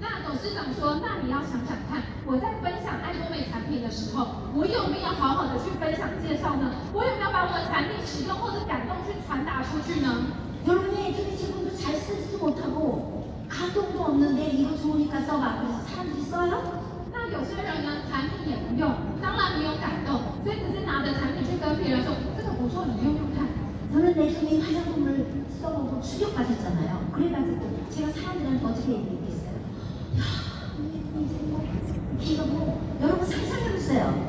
[0.00, 6.74] 那董事长说，那你要想想看，我在分享爱多美产品的时候，我有没有好好的去分享介绍呢？
[6.92, 10.34] 我有没有把我的产品使用或者感动去传达出去呢？
[10.66, 15.62] 여러분이 애터미 제품도 잘 쓰지도 못하고 감동도 없는데 이거 좋으니까 써봐.
[15.62, 16.82] 그래서 사람들이 써요?
[17.12, 18.90] 那有些人呢，产品也不用，
[19.20, 23.46] 当然没有感动，所以只是拿着产品去跟别人说这个不错，你用用看。
[23.92, 27.12] 저는 애터미 화장품을 써보고 충격받았잖아요.
[27.12, 28.92] 그래가지고 제가 사람들한테 어떻게 얘기했어요?
[28.92, 29.25] 야, 이 제품 이거 뭐 여러분 상상해보세요.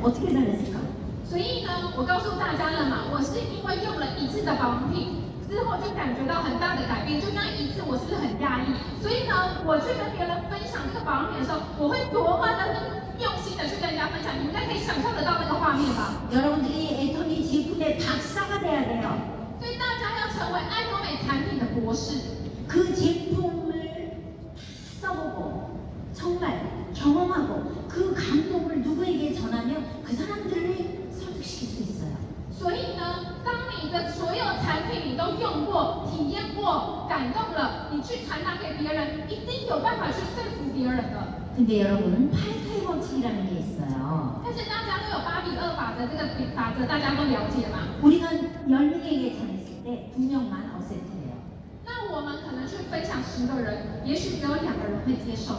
[0.03, 0.83] 어떻게 잘했을까?
[1.23, 8.75] 所以呢，我告诉大家了嘛，我是因为用了一次的保养品之后，就感觉到很大的改变，就那一次我是不是很压抑？
[9.01, 16.27] 所以呢，我去跟别人分享这个保养品的时候，我会多么的用心的去跟人家分享，你们应该可以想象得到那个画面吧？
[16.35, 19.15] 여러분들이 애터미 제품의 박사가 돼야 돼요.
[19.63, 22.43] 所以大家要成为爱多美产品的博士。
[22.67, 24.19] 그 제품을
[24.99, 25.76] 써보고
[26.13, 26.61] 정말
[26.93, 32.13] 경험하고 그 감동을 누구에게 전하면 그 사람들을 설득시킬 수 있어요.
[32.51, 41.43] 所以呢，当你的所有产品你都用过、体验过、感动了，你去传达给别人，一定有办法去说服别人的。
[41.55, 44.41] 근데 여러분 8K 법칙이라는 게 있어요.
[44.43, 47.97] 但是大家都有八比二法则这个法则，大家都了解嘛？
[48.01, 48.29] 우리가
[48.67, 51.33] 10명에게 전했을 때 2명만 어셉트해요.
[51.85, 55.57] 那我们可能去分享十个人，也许只有两个人会接受。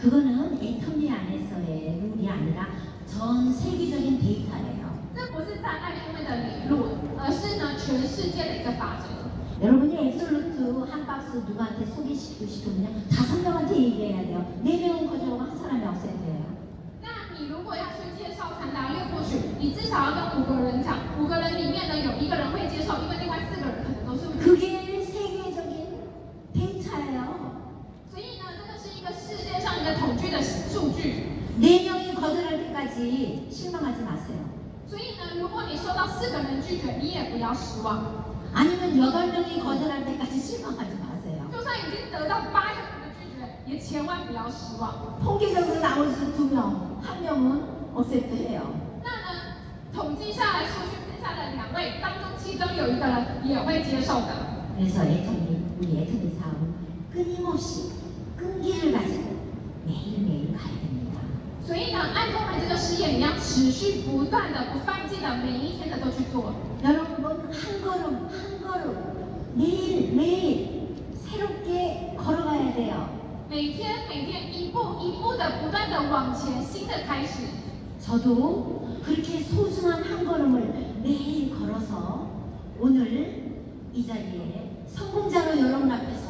[0.00, 2.68] 그거는 애터미 안에서의 룰이 아니라
[3.06, 4.86] 전 세계적인 데이터예요.
[5.14, 9.16] 这不是在爱多美的理论，而是呢全世界的一个法则。
[9.64, 14.44] 여러분이 앱솔루트 한 박스 누구한테 소개시키고 싶으면 다섯 명한테 얘기해야 돼요.
[14.62, 16.44] 네 명은 거절하고 한 사람이 없어야 돼요.
[17.00, 24.79] 那你如果要去介绍传达六部曲，你至少要跟五个人讲，五个人里面呢有一个人会接受，因为另外四个人可能都是不 그게
[30.20, 31.36] 上一个统计的数据。
[31.58, 34.36] 네 명이 거절할 때까지 실망하지 마세요.
[34.86, 38.36] 所以呢，如果你收到四个人拒绝，你也不要失望。
[38.52, 41.48] 아니면 여덟 명이 거절할 때까지 실망하지 마세요.
[41.50, 45.18] 就算已经得到八个人的拒绝，也千万不要失望。
[45.24, 47.62] 통계적으로 나올 수 두 명, 한 명은
[47.94, 48.60] 없애도 해요.
[49.02, 49.56] 那呢，
[49.94, 54.56] 统计下来，数据剩下的两位当中，其中有一个人也会接受的。
[54.76, 56.74] 그래서 애터미, 우리 애터미 사업은
[57.10, 57.92] 끊임없이
[58.36, 59.24] 끈기를 가지고
[59.90, 61.20] 매일매일 가야 됩니다.
[61.66, 66.54] 所以呢，爱多美这个事业，你要持续不断的、不放弃的，每一天的都去做。
[66.84, 68.94] 여러분 한 걸음 한 걸음
[69.54, 73.08] 매일 매일 새롭게 걸어가야 돼요.
[73.48, 77.42] 每天每天一步一步的不断的往前，新的开始。
[78.00, 82.30] 저도 그렇게 소중한 한 걸음을 매일 걸어서
[82.78, 83.62] 오늘
[83.92, 86.29] 이 자리에 성공자로 여러분 앞에 섰습니다.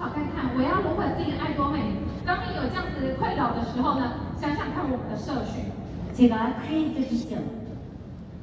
[0.00, 1.92] 考看看，我要如何经营爱多美？
[2.24, 5.68] 当你有这样子的困扰的时候呢，想想看我们的社训。
[6.16, 7.44] 제가 크리에이터 비전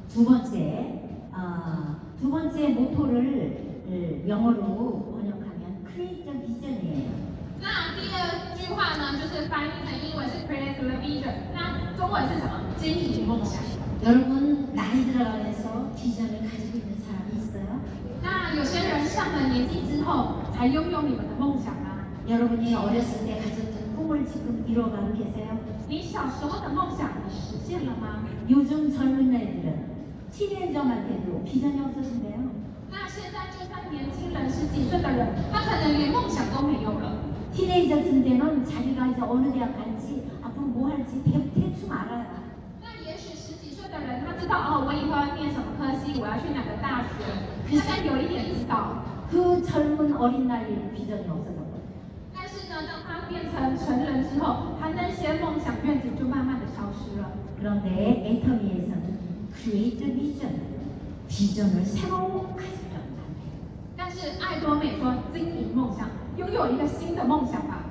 [0.08, 1.02] 두 번째
[1.34, 7.10] 어, 두 번째 모토를 을 영어로 번역하면 크리에이터 비전이에요.
[7.60, 12.62] 那第二句话呢，就是翻译成英文是 create the vision，那中文是什么？
[12.78, 13.60] 经营梦想。
[14.06, 17.80] 여러분 나이 들어가면서 비전을 가지고 있는 사람이 있어요?
[18.22, 22.06] 那有些人上了年纪之后， 才拥有你们的梦想吗？
[22.26, 25.58] 여러분이 어렸을 때 가졌던 꿈을 지금 이뤄가고 계세요?
[25.88, 28.24] 你小时候的梦想，你实现了吗？
[28.48, 29.94] 요즘 젊은 애들은
[30.32, 32.50] 티네이저한테도 비전이 없어진대요.
[32.90, 37.12] 那现在就算年轻人十几岁的人，他可能连梦想都没有了。
[37.52, 42.24] 티네이저쯤 되면 자기가 이제 어느 대학 갈지 앞으로 뭐 할지 대, 대충 알아요.
[42.82, 49.04] 那也许十几岁的人，他知道哦，我以后要念什么科系，我要去哪个大学，大概有一点知道。
[49.30, 51.74] 그 젊은 어린 나이에 비전이 없어졌거든요.
[52.34, 57.32] 但是呢，当他变成成人之后，他那些梦想愿景就慢慢的消失了。
[57.58, 57.88] 그런데
[58.26, 60.50] 애터미에서는 크리에이터 비전,
[61.28, 63.22] 비전을 새로 가지려고 합니다.
[63.96, 67.84] 但是爱多美说，经营梦想，拥有一个新的梦想吧。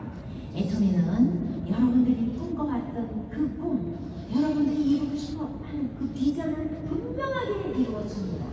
[0.56, 3.98] 애터미는 여러분들이 꿈꿔왔던 그 꿈,
[4.36, 8.46] 여러분들이 이루고 싶어 하는 그 비전을 분명하게 이루어줍니다.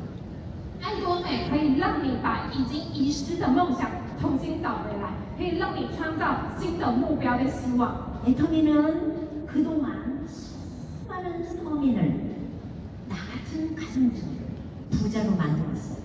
[0.84, 3.90] 爱多美可以让你把已经遗失的梦想
[4.20, 8.20] 重新找回来，可以让你创造新的目标跟希望。
[8.26, 12.20] 애터미는 그동안 수많은 서민을
[13.08, 14.46] 나 같은 가정주를
[14.90, 16.00] 부자로 만들었어요.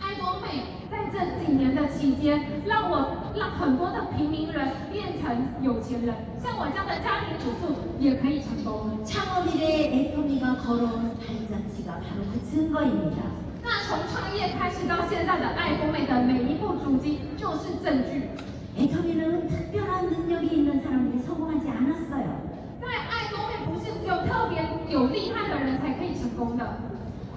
[0.00, 9.04] 爱多美在这几年的期间，让我让很多的平民人变成有钱人，像我这样的家庭主妇也可以成功。
[9.04, 13.22] 창업 이래 애터미가 걸어온 발자취가 바로 그 증거입니다.
[13.66, 18.28] 那从创业开始到现在的爱多美的每一步足迹就是证据。
[18.74, 22.40] 애터미는 특별한 능력이 있는 사람들이 성공하지 않았어요.
[22.80, 26.78] 在爱多美不是只有特别有厉害的人才可以成功的，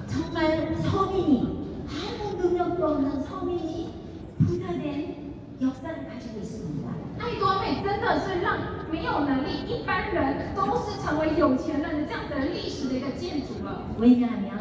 [0.08, 3.94] 정말 서민이 아무 능력도 없는 서민이
[4.40, 6.90] 부자된 역사를 가지고 있습니다.
[7.20, 8.58] 爱多美真的是让
[8.90, 13.82] 没有能力一般人都是成为有钱人的这样子的历史的一个建筑了。
[14.00, 14.59] 왜냐하면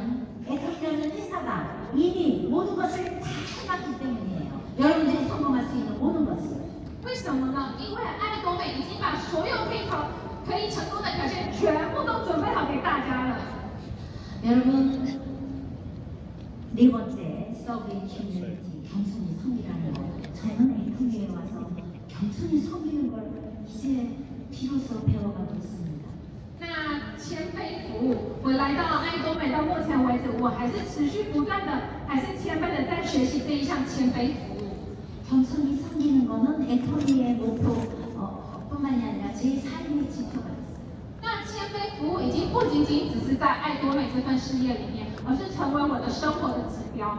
[1.48, 3.28] 애터미라는 회사가 이미 모든 것을 다
[3.62, 4.60] 해봤기 때문이에요.
[4.78, 6.54] 여러분들이 성공할 수 있는 모든 것을.
[7.04, 7.74] 为什么呢？
[7.78, 10.08] 因为爱多美已经把所有可以考、
[10.46, 13.36] 可以成功的条件全部都准备好给大家了。
[14.44, 15.20] 여러분
[16.72, 20.00] 네 번째 서브웨이 커뮤니티 겸손히 섬기라는 거
[20.34, 21.70] 저는 애터미에 와서
[22.08, 23.30] 겸손히 섬기는 걸
[23.66, 24.16] 이제
[24.50, 25.77] 비로소 배워가고 있습니다.
[26.68, 31.72] 那谦卑服务，我来到爱多美到目前为止，我还是持续不断的，
[32.06, 34.64] 还是谦卑的在学习这一项谦卑服务。
[35.28, 37.72] 겸손히 섬기는 거는 애터미의 모토
[38.16, 40.84] 어, 뿐만이 아니라 제 삶의 지표가 됐어요.
[41.22, 47.18] 那谦卑服务已经不仅仅只是在爱多美这份事业里面，而是成为我的生活的指标。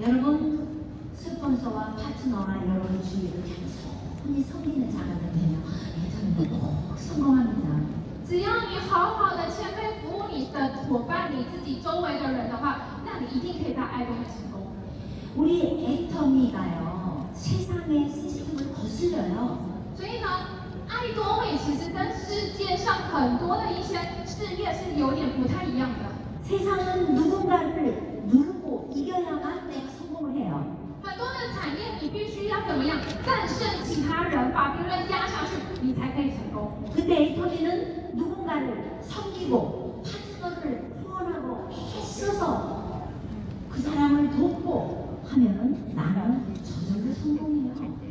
[0.00, 0.68] 여러분
[1.14, 5.04] 스폰서와 파트 파트너와 여러분 주위를 겸손히 섬기는 자가
[5.34, 5.60] 되면
[6.06, 7.68] 애터미는 꼭 성공합니다.
[8.28, 14.70] 只要你好好的谦卑服务你的伙伴、你自己周围的人的话，那你一定可以在爱中成功。
[15.36, 19.58] 우리 애터미가요 세상의 시스템을 거슬려요.
[19.96, 20.28] 所以呢，
[20.88, 26.10] 爱多美其实跟世界上很多的一些事业是有点不太一样的。
[26.42, 30.76] 세상은 누군가를 누르고 이겨야만 내가 성공을 해요.
[31.02, 36.72] 很多的产业你必须要怎么样战胜其他人，把别人压下去，你才可以成功。
[36.94, 38.03] 근데 애터미는
[38.44, 43.08] 누군가를 섬기고 파트너를 후원하고 애써서
[43.70, 47.70] 그 사람을 돕고 하면은 나는 저절로 성공해요.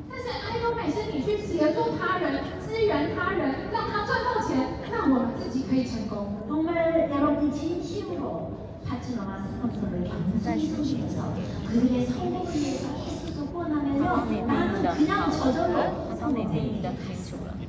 [0.10, 6.44] 但是爱多美是你去协助他人、支援他人，让他赚到钱，那我们自己可以成功。
[6.48, 11.34] 정말 여러분이 진심으로 파트너와 스폰서를 겸손히 섬기면서
[11.68, 16.92] 그들의 성공을 위해서 애써서 후원하면요 나는 그냥 저절로 성공됩니다.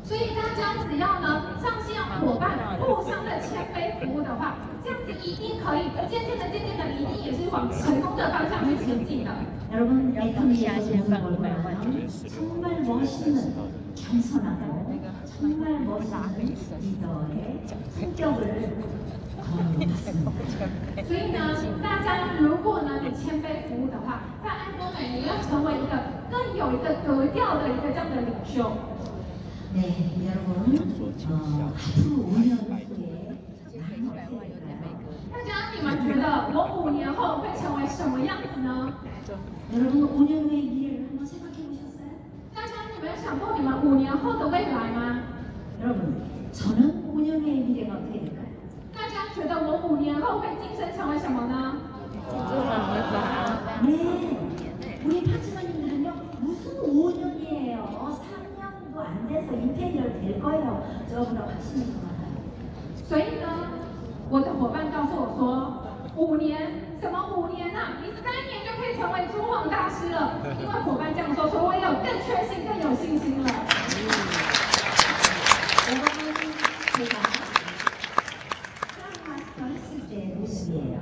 [0.04, 9.30] 所以大家只要呢上线伙伴互相的谦卑服务的话，这样子一定可以，渐渐的、渐渐的，你一定也是往成功的方向去前进的。
[9.72, 13.54] 여러분 애터미에서 보는 걸보면 정말 멋있는
[13.94, 15.00] 겸손하고
[15.38, 18.42] 정말 멋있는 리더의 성격을
[19.40, 20.26] 거론했습니다.
[21.06, 25.92] 所以呢，大家如果呢你谦卑服务的话，在爱多美你要成为一个
[26.28, 28.72] 更有一个格调的一个这样的领袖。
[29.74, 30.50] 네, 여러분
[31.30, 32.88] 어, 앞으로 5년 후에
[33.78, 34.98] 나는 어떻게 될까요?
[35.30, 38.92] 大家你们觉得我五年后会成为什么样子呢？
[39.72, 42.10] 여러분 5년 후의 미래를 한번 생각해 보셨어요?
[42.54, 45.22] 大家你们有想过你们五年后的未来吗？
[45.82, 46.22] 여러분
[46.52, 48.50] 저는 5년 후의 미래가 어떻게 될까요?
[48.92, 51.76] 大家觉得我五年后会晋升成为什么呢？
[53.82, 58.20] 네, 우리 파트너님들은요 무슨 5년이에요?
[59.04, 60.82] 3년도 안 돼서 인테리어 될 거예요.
[61.08, 62.40] 저보다 훨씬 더 많아요.
[63.06, 63.46] 所以呢，
[64.30, 65.82] 我的伙伴告诉我说，
[66.16, 67.98] 五年什么五年啊？
[68.02, 70.38] 你三年就可以成为珠皇大师了。
[70.60, 73.50] 因为伙伴这样说，所以我也有更确信、更有信心了。
[75.90, 76.06] 여러분
[76.96, 77.18] 제가
[78.94, 81.00] 크라운 마스터 했을 때 모습이에요.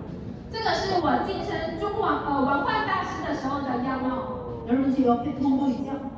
[0.50, 4.64] 这个是我晋升珠皇呃文化大师的时候的样貌。
[4.66, 6.11] 여러분 제 옆에 돈 보이죠?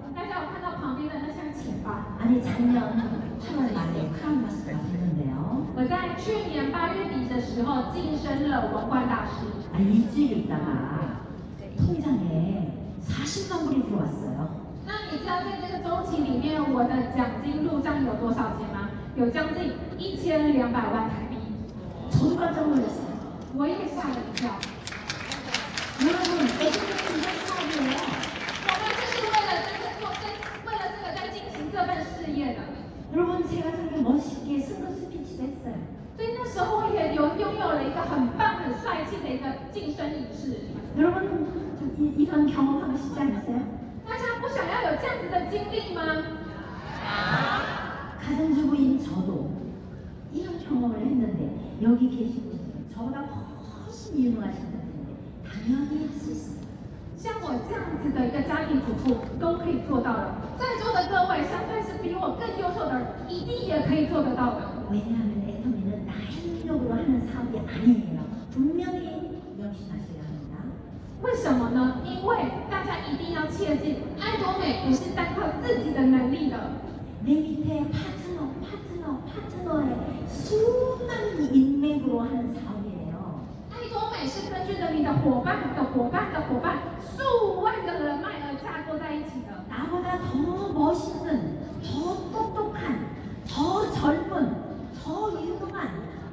[2.25, 2.75] 아니 작년
[3.41, 5.67] 8월 말에 크라운 마스터가 됐는데요.
[5.75, 9.47] 我在去年八月底的时候晋升了文化大师。
[9.73, 11.23] 아 일주일 있다가
[11.79, 12.77] 통장에
[13.09, 14.51] 40만 불이 들어왔어요.
[14.87, 18.91] 那你知道在这个周期里面，我的奖金入账有多少钱吗？
[19.17, 21.37] 有将近一千两百万台币，
[22.11, 23.11] 저도 깜짝 놀랐어요.
[23.57, 24.51] 我也吓了一跳。
[26.01, 28.01] 여러분 애들은 이런 사업이에요.
[28.65, 29.94] 我们就是为了这个做这，为了这个在
[31.35, 32.61] 进行这份事业的。
[33.13, 35.75] 여러분 제가 되게 멋있게 승부 스피치도 했어요.
[36.17, 40.57] 所以那时候也有拥有了一个很棒、很帅气的一个晋升仪式。
[40.97, 43.61] 여러분 이, 이런 경험하고 싶지 않으세요?
[44.07, 46.01] 大家不想要有这样子的经历吗？
[48.23, 49.51] 가정주부인 저도
[50.33, 56.54] 이런 경험을 했는데 여기 계신 분들은 저보다 훨씬 유능하신 분인데 당연히 할 수 있어요.
[57.25, 64.89] 像我这样子的一个家庭主妇都可以做到的，在座的各位相对是比我更优秀的人，一定也可以做得到的。
[64.91, 68.25] 왜냐하면 애터미는 나의 능력으로 하는 사업이 아니에요.
[68.51, 70.65] 분명히 명심하셔야 합니다.
[71.23, 72.01] 为什么呢？
[72.05, 76.57] 因为大家一定要切记，爱多美不是单靠自己的能力的。
[77.23, 82.84] 내 밑에 파트너, 파트너, 파트너의 수많은 인맥으로 하는 사업이에요.
[84.05, 86.77] 爱多美是根据着你的伙伴的伙伴的伙伴
[87.17, 89.57] 数万个人脉而架构在一起的。
[89.71, 93.09] 나보다 더 멋있는, 더 똑똑한,
[93.49, 94.55] 더 젊은,
[95.03, 95.89] 더 유능한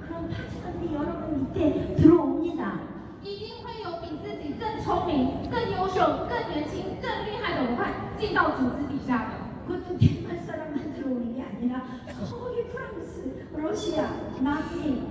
[0.06, 2.80] 그런 파트너들이 여러분 밑에 들어옵니다.
[3.24, 9.48] 一定会有比自己更聪明、更优秀、更年轻、更厉害的伙伴进到组织底下的。
[9.66, 11.86] 그것도 대만 사람만 들어오는 게 아니라
[12.28, 14.12] 저기 프랑스, 러시아,
[14.42, 15.04] 남미,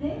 [0.00, 0.20] 네?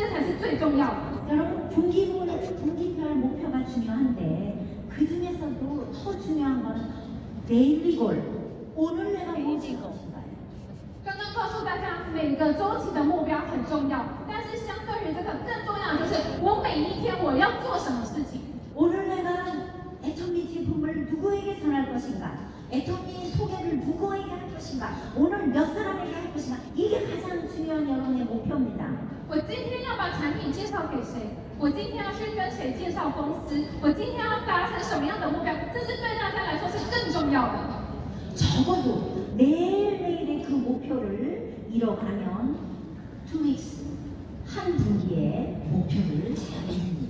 [0.00, 1.16] 这才是最重要的。
[1.28, 2.26] 여러분 분기별,
[2.60, 6.92] 분기별 목표가 중요한데 그 중에서도 더 중요한 건
[7.48, 8.22] 데일리 골
[8.76, 10.24] 오늘 내가 무엇을 할 것인가요?
[11.04, 18.40] 刚刚告诉大家，每个周期的目标很重要，但是相对于这个更重要的就是我每一天我要做什么事情。
[18.74, 19.52] 오늘 내가
[20.04, 22.30] 애터미 제품을 누구에게 전할 것인가?
[22.70, 24.90] 애터미 소개를 누구에게 할 것인가?
[25.16, 26.58] 오늘 몇 사람에게 할 것인가?
[26.74, 29.09] 이게 가장 중요한 여러분의 목표입니다.
[29.30, 31.34] 我今天要把产品介绍给谁？
[31.58, 33.64] 我今天要去跟谁介绍公司？
[33.80, 35.54] 我今天要达成什么样的目标？
[35.72, 37.76] 这是对大家来说是更重要的。
[38.36, 42.56] 적어도 매일매일의 그 목표를 이뤄가면
[43.32, 43.80] 2weeks
[44.46, 47.09] 한 분기의 목표를 제안합니다.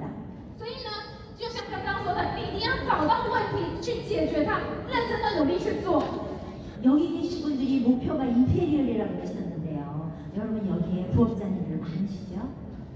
[1.70, 4.58] 所以呢，就像刚刚说的，你一定要找到问题去解决它，
[4.90, 6.02] 认真的努力去做。
[6.82, 10.10] 여기 계신 분들이 목표가 임페리얼이라고 하셨는데요.
[10.36, 12.42] 여러분 여기에 부업자님들 많으시죠?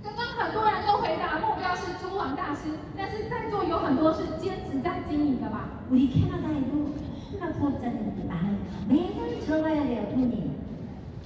[0.02, 5.86] 刚刚很多人都回答目标是诸王大师，但是在座有很多是兼职在经营的吧？
[5.90, 6.90] 우리 캐나다에도
[7.30, 8.56] 너무나 부업자님들이 많아요.
[8.88, 10.50] 매달 들어가야 돼요, 돈이.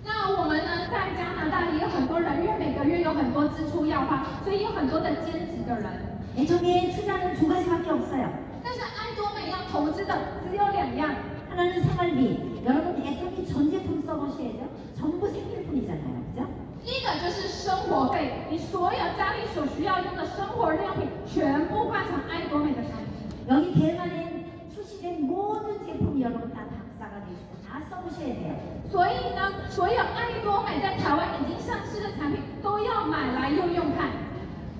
[0.04, 6.07] 那我们呢，在加拿大也有很多人，因为每个月有很多支出要花，所以有很多的兼职的人。
[6.38, 8.30] 애정의 투자는 두 가지밖에 없어요.
[8.62, 11.14] 但是爱多美要投资的只有两样，
[11.50, 12.62] 하나는 생활비.
[12.64, 14.68] 여러분 애정이 전 제품 써보셔야죠.
[14.98, 16.48] 전부 생필품이잖아요, 그죠?
[16.82, 23.48] 第一个就是生活费，你所有家里所需要用的生活用品全部换成爱多美的产品。
[23.48, 28.56] 여기 대만에 출시된 모든 제품이 여러분 다 박사가 되시고 다 써보셔야 돼요.
[28.90, 34.08] 所以呢，所有爱多美在台湾已经上市的产品都要买来用用看。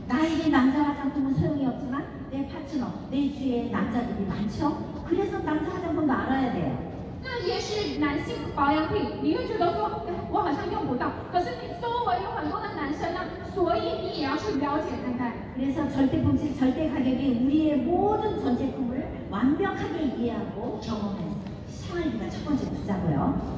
[0.08, 4.76] 나에게 남자 화장품은 소용이 없지만 내 파트너, 내 주위에 남자들이 많죠?
[5.06, 6.76] 그래서 남자 화장품도 알아야 돼요.
[7.22, 13.20] 那也许男性保养品，你会觉得说，哎，我好像用不到，可是你周围有很多的男生呢，
[13.54, 15.32] 所以你也要去了解看看。
[15.56, 21.34] 그래서 절대 품질, 절대 가격이 우리의 모든 전 제품을 완벽하게 이해하고 경험해서
[21.68, 23.57] 생활비가 첫 번째 투자고요.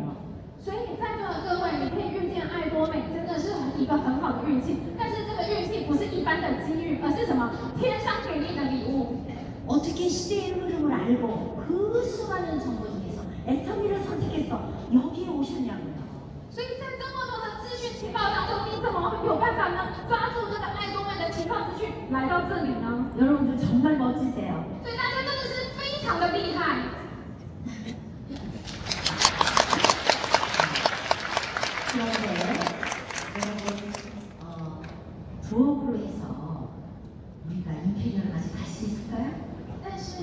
[0.60, 4.78] 所以在座的各位，你可以遇见爱多美，真的是一个很好的运气。
[4.98, 7.50] 但是这个运气不是一般的机遇，而是什么？
[7.78, 9.24] 天上给你的礼物。
[9.66, 14.62] 어떻게 시대의 흐름을 알고 그 수많은 정보 중에서 애터미를 선택해서
[14.94, 16.06] 여기에 오셨냐고요.
[16.50, 19.90] 所以在这么多的资讯情报当中，你怎么有办法呢？
[20.08, 23.10] 抓住这个爱多美的情报资讯来到这里呢？
[23.18, 24.62] 여러분들 정말 멋지세요.
[24.82, 26.99] 所以大家真的是非常的厉害。
[40.20, 40.22] 是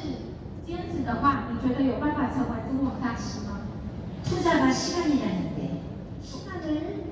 [0.66, 3.60] 兼职的话，你觉得有办法成为中网大师吗？
[4.24, 5.82] 투자가 시간이라는데
[6.22, 7.04] 시간을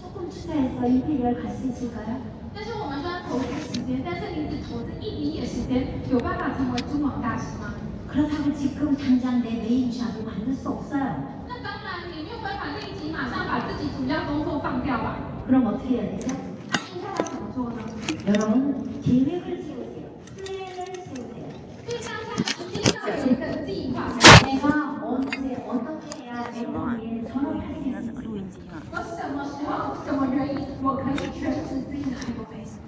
[0.00, 2.20] 조금 투자해서 임페리얼 갈 수 있을까요?
[2.54, 7.74] 但是我们说要投资时间，但是你只投资一点点时间，有办法成为中网大师吗？
[8.10, 11.44] 그렇다고 지금 당장 내 메인 샵을 만들 수 없어요.
[11.46, 15.18] 那当然，你没有办法立即马上把自己主要工作放掉吧？
[15.46, 16.34] 그럼 어떻게 해야 되죠?
[16.96, 17.76] 应该要怎么做呢？
[18.26, 19.71] 여러분 계획을 세우세요.
[19.71, 19.71] 플랜을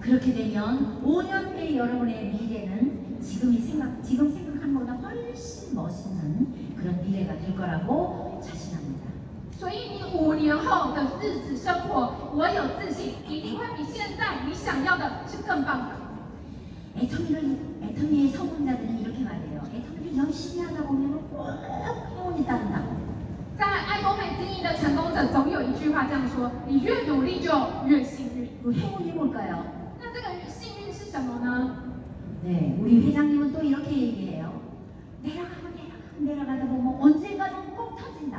[0.00, 7.36] 그렇게 되면 5년 뒤 여러분의 미래는 지금이 생각, 지금 생각한 것보다 훨씬 멋있는 그런 미래가
[7.38, 9.08] 될 거라고 자신합니다.
[9.58, 15.98] 所以你五年后的日子生活，我有自信，一定会比现在你想要的是更棒的。
[16.96, 19.51] 애터미를, 애터미의 성공자들은 이렇게 말해요.
[25.82, 27.52] 句话这样说：你越努力就
[27.86, 28.48] 越幸运。
[28.62, 29.64] 그 행운이 뭘까요?
[30.00, 31.82] 那这个幸运是什么呢？
[32.42, 34.52] 네, 우리 회장님은 또 이렇게 얘기해요.
[35.22, 38.38] 내려가고 내려가고 내려가다 보면 언젠가는 꼭 터진다.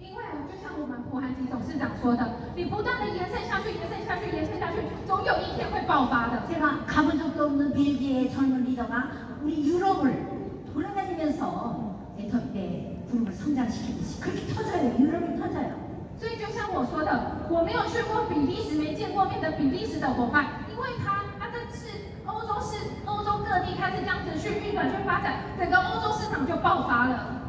[0.00, 2.24] 因为就像我们胡汉吉董事长说的，
[2.54, 6.46] 你不断的延伸下去，延伸下去，延伸下去，总有一天会爆发的。
[6.48, 9.10] 제가 가본 적도 없는 벨기에 젊은 리더가
[9.42, 10.26] 우리 유럽을
[10.72, 14.96] 돌아다니면서 애터미 때 그룹을 성장시키듯이 그렇게 터져요.
[14.98, 15.87] 유럽이 터져요.
[16.18, 21.88] 所以就像我说的，我没有去过比利时，没见过面的比利时的伙伴，因为他他这次
[22.24, 27.42] 欧洲是欧洲各地开始这样子去运转去发展，整个欧洲市场就爆发了。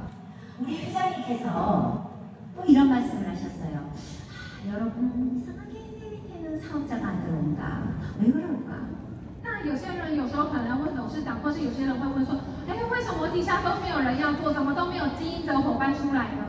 [0.57, 2.11] 우리 회장님께서
[2.55, 3.91] 또 이런 말씀을 하셨어요.
[4.31, 7.83] 아, 여러분 이상하게 내 밑에는 사업자가 안 들어온다.
[8.19, 8.71] 왜 그럴까?
[9.43, 16.48] 那有些人有时候可能问董事长，或是有些人会问说，哎，为什么底下都没有人要做，怎么都没有经营者伙伴出来呢？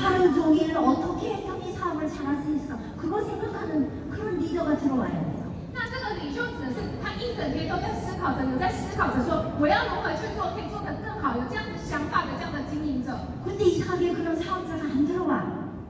[0.00, 2.78] 하루 종일 어떻게 애터미 사업을 잘할 수 있을까?
[2.96, 5.50] 그거 생각하는 그런 리더가 들어와야 돼요.
[5.72, 13.16] 那这个领袖指的是他一整天都在思考着，有在思考着说我要如何去做，可以做得更好，有这样子想法的这样的经营者。
[13.44, 15.44] 근데 이상하게 그런 사업자가 안 들어와.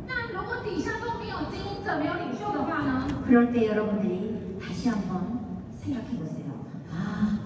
[0.07, 3.07] 那如果底下都没有经营者、没有领袖的话呢？
[3.27, 5.41] 그럴 때 여러분들이 다시 한번
[5.83, 6.51] 생각해 보세요.
[6.93, 7.39] 아,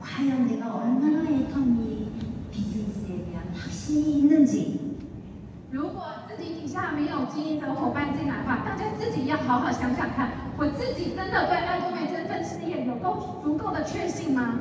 [0.00, 2.09] 과연 내가 얼마나 애터미 비즈니
[3.60, 4.96] 스에 대한 확신이 있는지
[5.70, 14.58] 如果自己底下没有经营者伙伴进来的话，大家自己要好好想想看，我自己真的对爱多美这份事业有够足够的确信吗？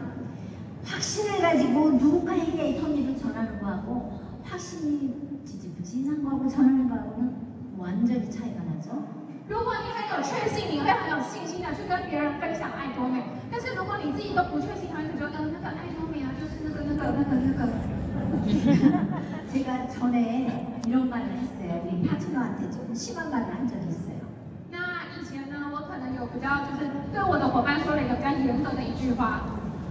[0.83, 7.33] 확신을 가지고 누군가에게 애터미를 전하는 거하고 확신이 지지부진한 거하고 전하는 거하고는
[7.77, 8.91] 완전히 차이가 나죠.
[9.47, 13.23] 如果你很有确信，你会很有信心的去跟别人分享爱多美。
[13.51, 17.88] 但是如果你自己都不确信，他会觉得，嗯，那个爱多美啊，就是那个那个那个那个。
[19.51, 21.81] 제가 전에 이런 말을 했어요.
[21.85, 24.19] 우리 파트너한테 좀 심한 말을 한 적이 있어요.
[24.71, 29.41] 那以前呢，我可能有比较就是对我的伙伴说了一个比较严格的一句话，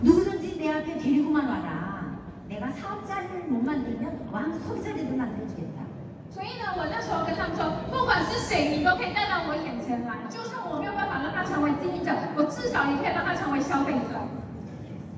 [0.02, 2.18] 누구든지 내 앞에 데리고만 와라.
[2.48, 5.82] 내가 사업자를 못 만들면 왕 소비자리도 만들어주겠다.
[6.30, 10.28] 所以呢，我那时候跟他们说，不管是谁，你都可以带到我眼前来。
[10.28, 14.20] 就算我没有办法让他成为经营者，我至少也可以让他成为消费者。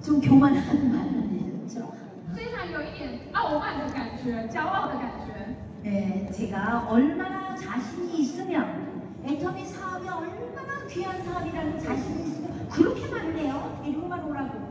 [0.02, 1.82] 좀 교만한 말이죠.
[2.34, 5.56] 非常有一点傲慢的感觉，骄傲的感觉。
[5.82, 13.80] 네, 제가 얼마나 자신이 있으면 애터미 사업이 얼마나 귀한 사업이라는 자신이 있으면 그렇게 말을 해요.
[13.82, 14.66] 데리고만 오라고.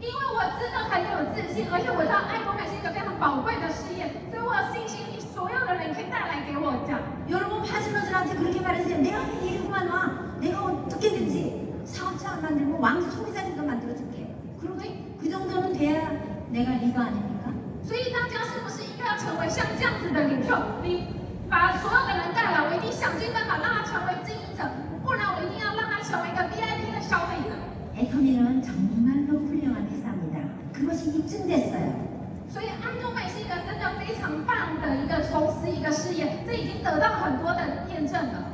[0.00, 7.00] 因为我真的很有自信，而且我知道爱多美是一个非常宝贵的事业，所以我有信心，你所有的人可以带来给我讲。
[7.28, 8.98] 여러분 파트너들한테 그렇게 말하세요.
[9.02, 10.36] 내가 데리고만 와.
[10.38, 14.36] 내가 어떻게든지 사업자 만들고 왕 소비자리도 만들어줄게.
[14.60, 16.12] 그러그 정도는 돼야
[16.52, 17.52] 내가 리더 아닙니까?
[17.82, 20.56] 所以大家是不是应该要成为像这样子的领袖？
[20.82, 21.08] 你
[21.48, 24.68] 把所有的人带来，我一定想尽办法让他成为经营者，
[25.04, 27.56] 不然我一定要让他成为一个 VIP 的消费者。
[27.96, 30.44] 애터미는 정말로 훌륭한 회사입니다.
[30.72, 32.08] 그것이 입증됐어요.
[32.48, 38.44] 所以爱多美是一个真的非常棒的一个公司、一个事业，这已经得到很多的验证了。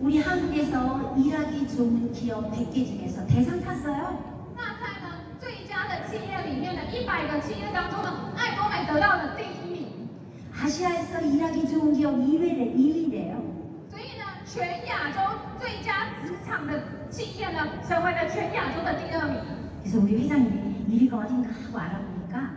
[0.00, 4.31] 우리 한국에서 일하기 좋은 기업 100개 중에서 대상 탔어요.
[6.12, 9.88] 那在呢最佳的企业里面的一百个企业当中呢，爱多美得到了第一名。
[10.52, 13.40] 아시아에서 일하기 좋은 기업 2위래, 2위래요.
[13.88, 15.20] 所以呢， 全亚洲
[15.58, 19.40] 最佳职场的企业呢，成为了全亚洲的第二名。
[19.82, 22.50] 그래서 우리 회장님이 일이가 어딘가 하고 알아보니까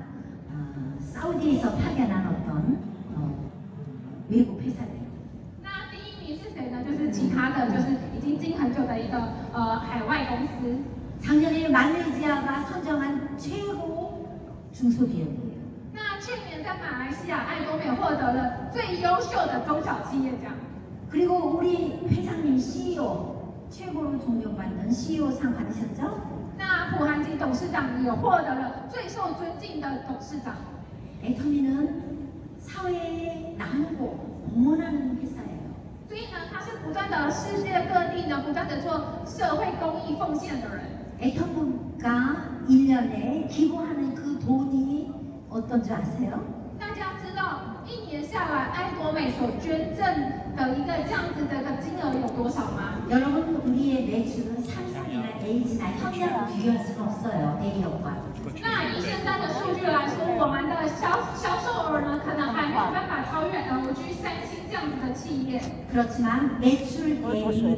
[0.52, 2.80] 어, 사우디에서 파견한 어떤
[3.16, 3.32] 어,
[4.30, 5.08] 외국 회사래요.
[5.64, 6.84] 那第一名是谁呢？
[6.84, 9.18] 就是其他的，就是已经经很久的一个
[9.54, 10.82] 呃海外公司。
[11.24, 14.28] 작년에 말레이시아가 선정한 최고
[14.74, 15.62] 중소기업이에요.
[15.94, 20.54] 那去年在马来西亚爱多美获得了最优秀的中小企业奖。
[21.10, 26.42] 그리고 우리 회장님 CEO 최고로 존경받는 CEO 상 받으셨죠?
[26.58, 30.56] 那朴韩金董事长也获得了最受尊敬的董事长。
[31.24, 32.30] 애터미는
[32.60, 35.62] 사회에 나누고 공헌하는 회사예요.
[36.08, 40.95] 所以呢，他是不断的世界各地呢，不断的做社会公益奉献的人。
[41.20, 45.12] 애터미가 1년에 기부하는 그 돈이
[45.50, 46.40] 어떤 줄 아세요?
[46.80, 50.04] 大家知道，一年下来，爱多美所捐赠
[50.56, 52.98] 的一个这样子的一个金额有多少吗？
[53.10, 57.60] 여러분 우리의 매출은 삼성이나 LG나 현대하고 비교할 수가 없어요.
[57.62, 58.32] 대기업과.
[58.60, 65.62] 那以现在的数据来说，我们的销销售额呢，可能还没有办法超越 LG、三星这样子的企业。
[65.94, 67.78] 그렇지만 매출 대비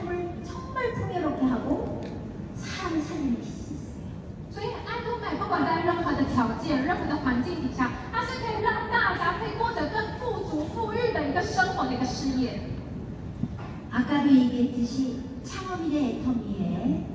[0.80, 2.00] 정말 풍요롭게 하고
[2.54, 4.06] 사람을 살리는 기술이 있어요.
[4.50, 12.72] 所以爱多美不管在任何的条件、任何的环境底下，它是可以让大家可以过着更富足、富裕的一个生活的一个事业。
[13.90, 17.06] 아까도 얘기했듯이 창업일의 애터미의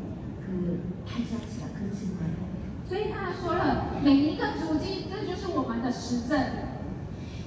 [0.46, 2.38] 그 발자취가 그 증거예요.
[2.88, 6.70] 所以他说了，每一个足迹，这就是我们的实证。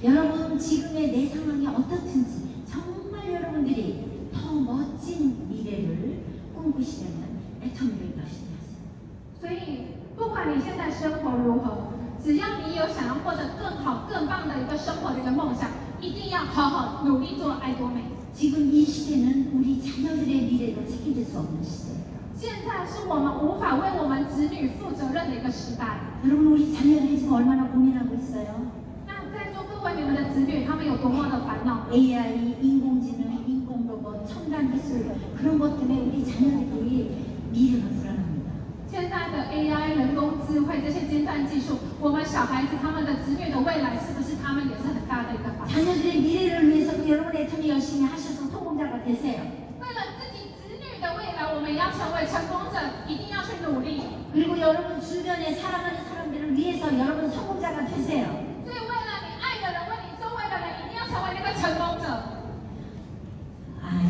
[0.03, 6.08] 여러분 지금의 내 상황이 어떻든지 정말 여러분들이 더 멋진 미래를
[6.59, 8.81] 꿈꾸시려면 애터미를 열심히 하세요.
[9.39, 11.93] 所以不管你现在生活如何，
[12.23, 15.69] 只要你有想要过得更好、更棒的一个生活的一个梦想，
[16.01, 18.01] 一定要好好努力做爱多美。
[18.33, 22.05] 지금 이 시대는 우리 자녀들의 미래도 책임질 수 없는 시대예요.
[22.35, 25.99] 现在是我们无法为我们子女负责任的一个时代。
[26.25, 28.67] 여러분 우리 자녀들이 지금 얼마나 고민하고 있어요?
[29.07, 31.87] 那在座各位，你们的子女他们有多么的烦恼？
[31.91, 33.28] AI, 인공지능, 인공로봇,
[34.49, 35.05] 첨단 기술
[35.37, 38.51] 그런 것 때문에 우리 자녀들이 미래가 불안합니다.
[38.87, 45.73] 现在的 AI、人工智慧这些尖端技术，我们小孩子他们的子女的未来，是不是他们也是很大的一个烦恼？
[45.73, 49.41] 자녀들의 미래를 위해서도 여러분 애터미 열심히 하셔서 성공자가 되세요.
[49.81, 54.01] 为了自己子女的未来，我们要成为成功者，一定要去努力。
[54.31, 58.48] 그리고 여러분 주변에 사랑하는 사람들을 위해서 여러분 성공자가 되세요.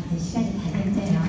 [0.00, 1.20] 이제 시간이 다 됐네요.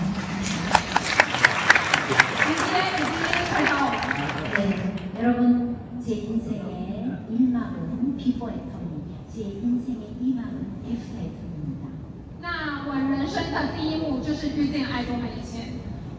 [2.40, 3.12] 时间已经
[3.52, 3.96] 快到了。
[4.56, 4.60] 네,
[5.22, 10.54] 여러분 제 인생의 1막은 비포 애터미, 제 인생의 2막은
[10.88, 11.84] 애프터 애터미입니다.
[12.42, 15.74] 那我人生的第一幕就是遇见爱多美以前，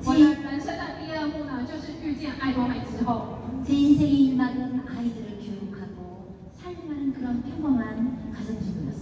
[0.04, 3.38] 我的人生的第二幕呢，就是遇见爱多美之后。
[3.66, 9.01] 제 인생의 1막은 아이들을 교육하고 살림하는 그런 평범한 가정주부였어요.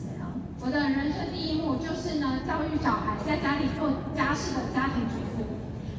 [1.80, 5.44] 我的人生第一幕就是呢，教育小孩，在家里做家事的家庭主妇。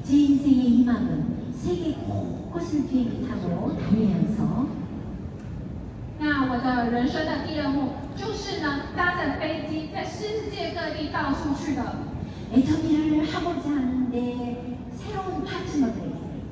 [0.04, 4.68] 제 인생의 2막은 세계 곳곳을 비행기 타고 다니면서
[6.20, 11.82] 那我的人生的第二幕就是呢，搭着飞机在世界各地到处去的。
[12.54, 16.44] 애터미를 하고자 하는데 새로운 파트너들에게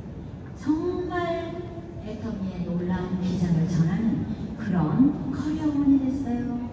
[0.61, 1.55] 정말
[2.05, 4.25] 애터미의 놀라운 비전을 전하는
[4.57, 6.68] 그런 커리어원이 됐어요.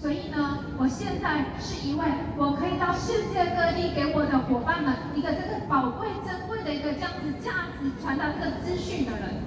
[0.00, 2.04] 所以呢，我现在是一位
[2.36, 9.40] 我可以到世界各地给我的伙伴们一个这个宝贵珍贵的一个这样子价值传达这个资讯的人。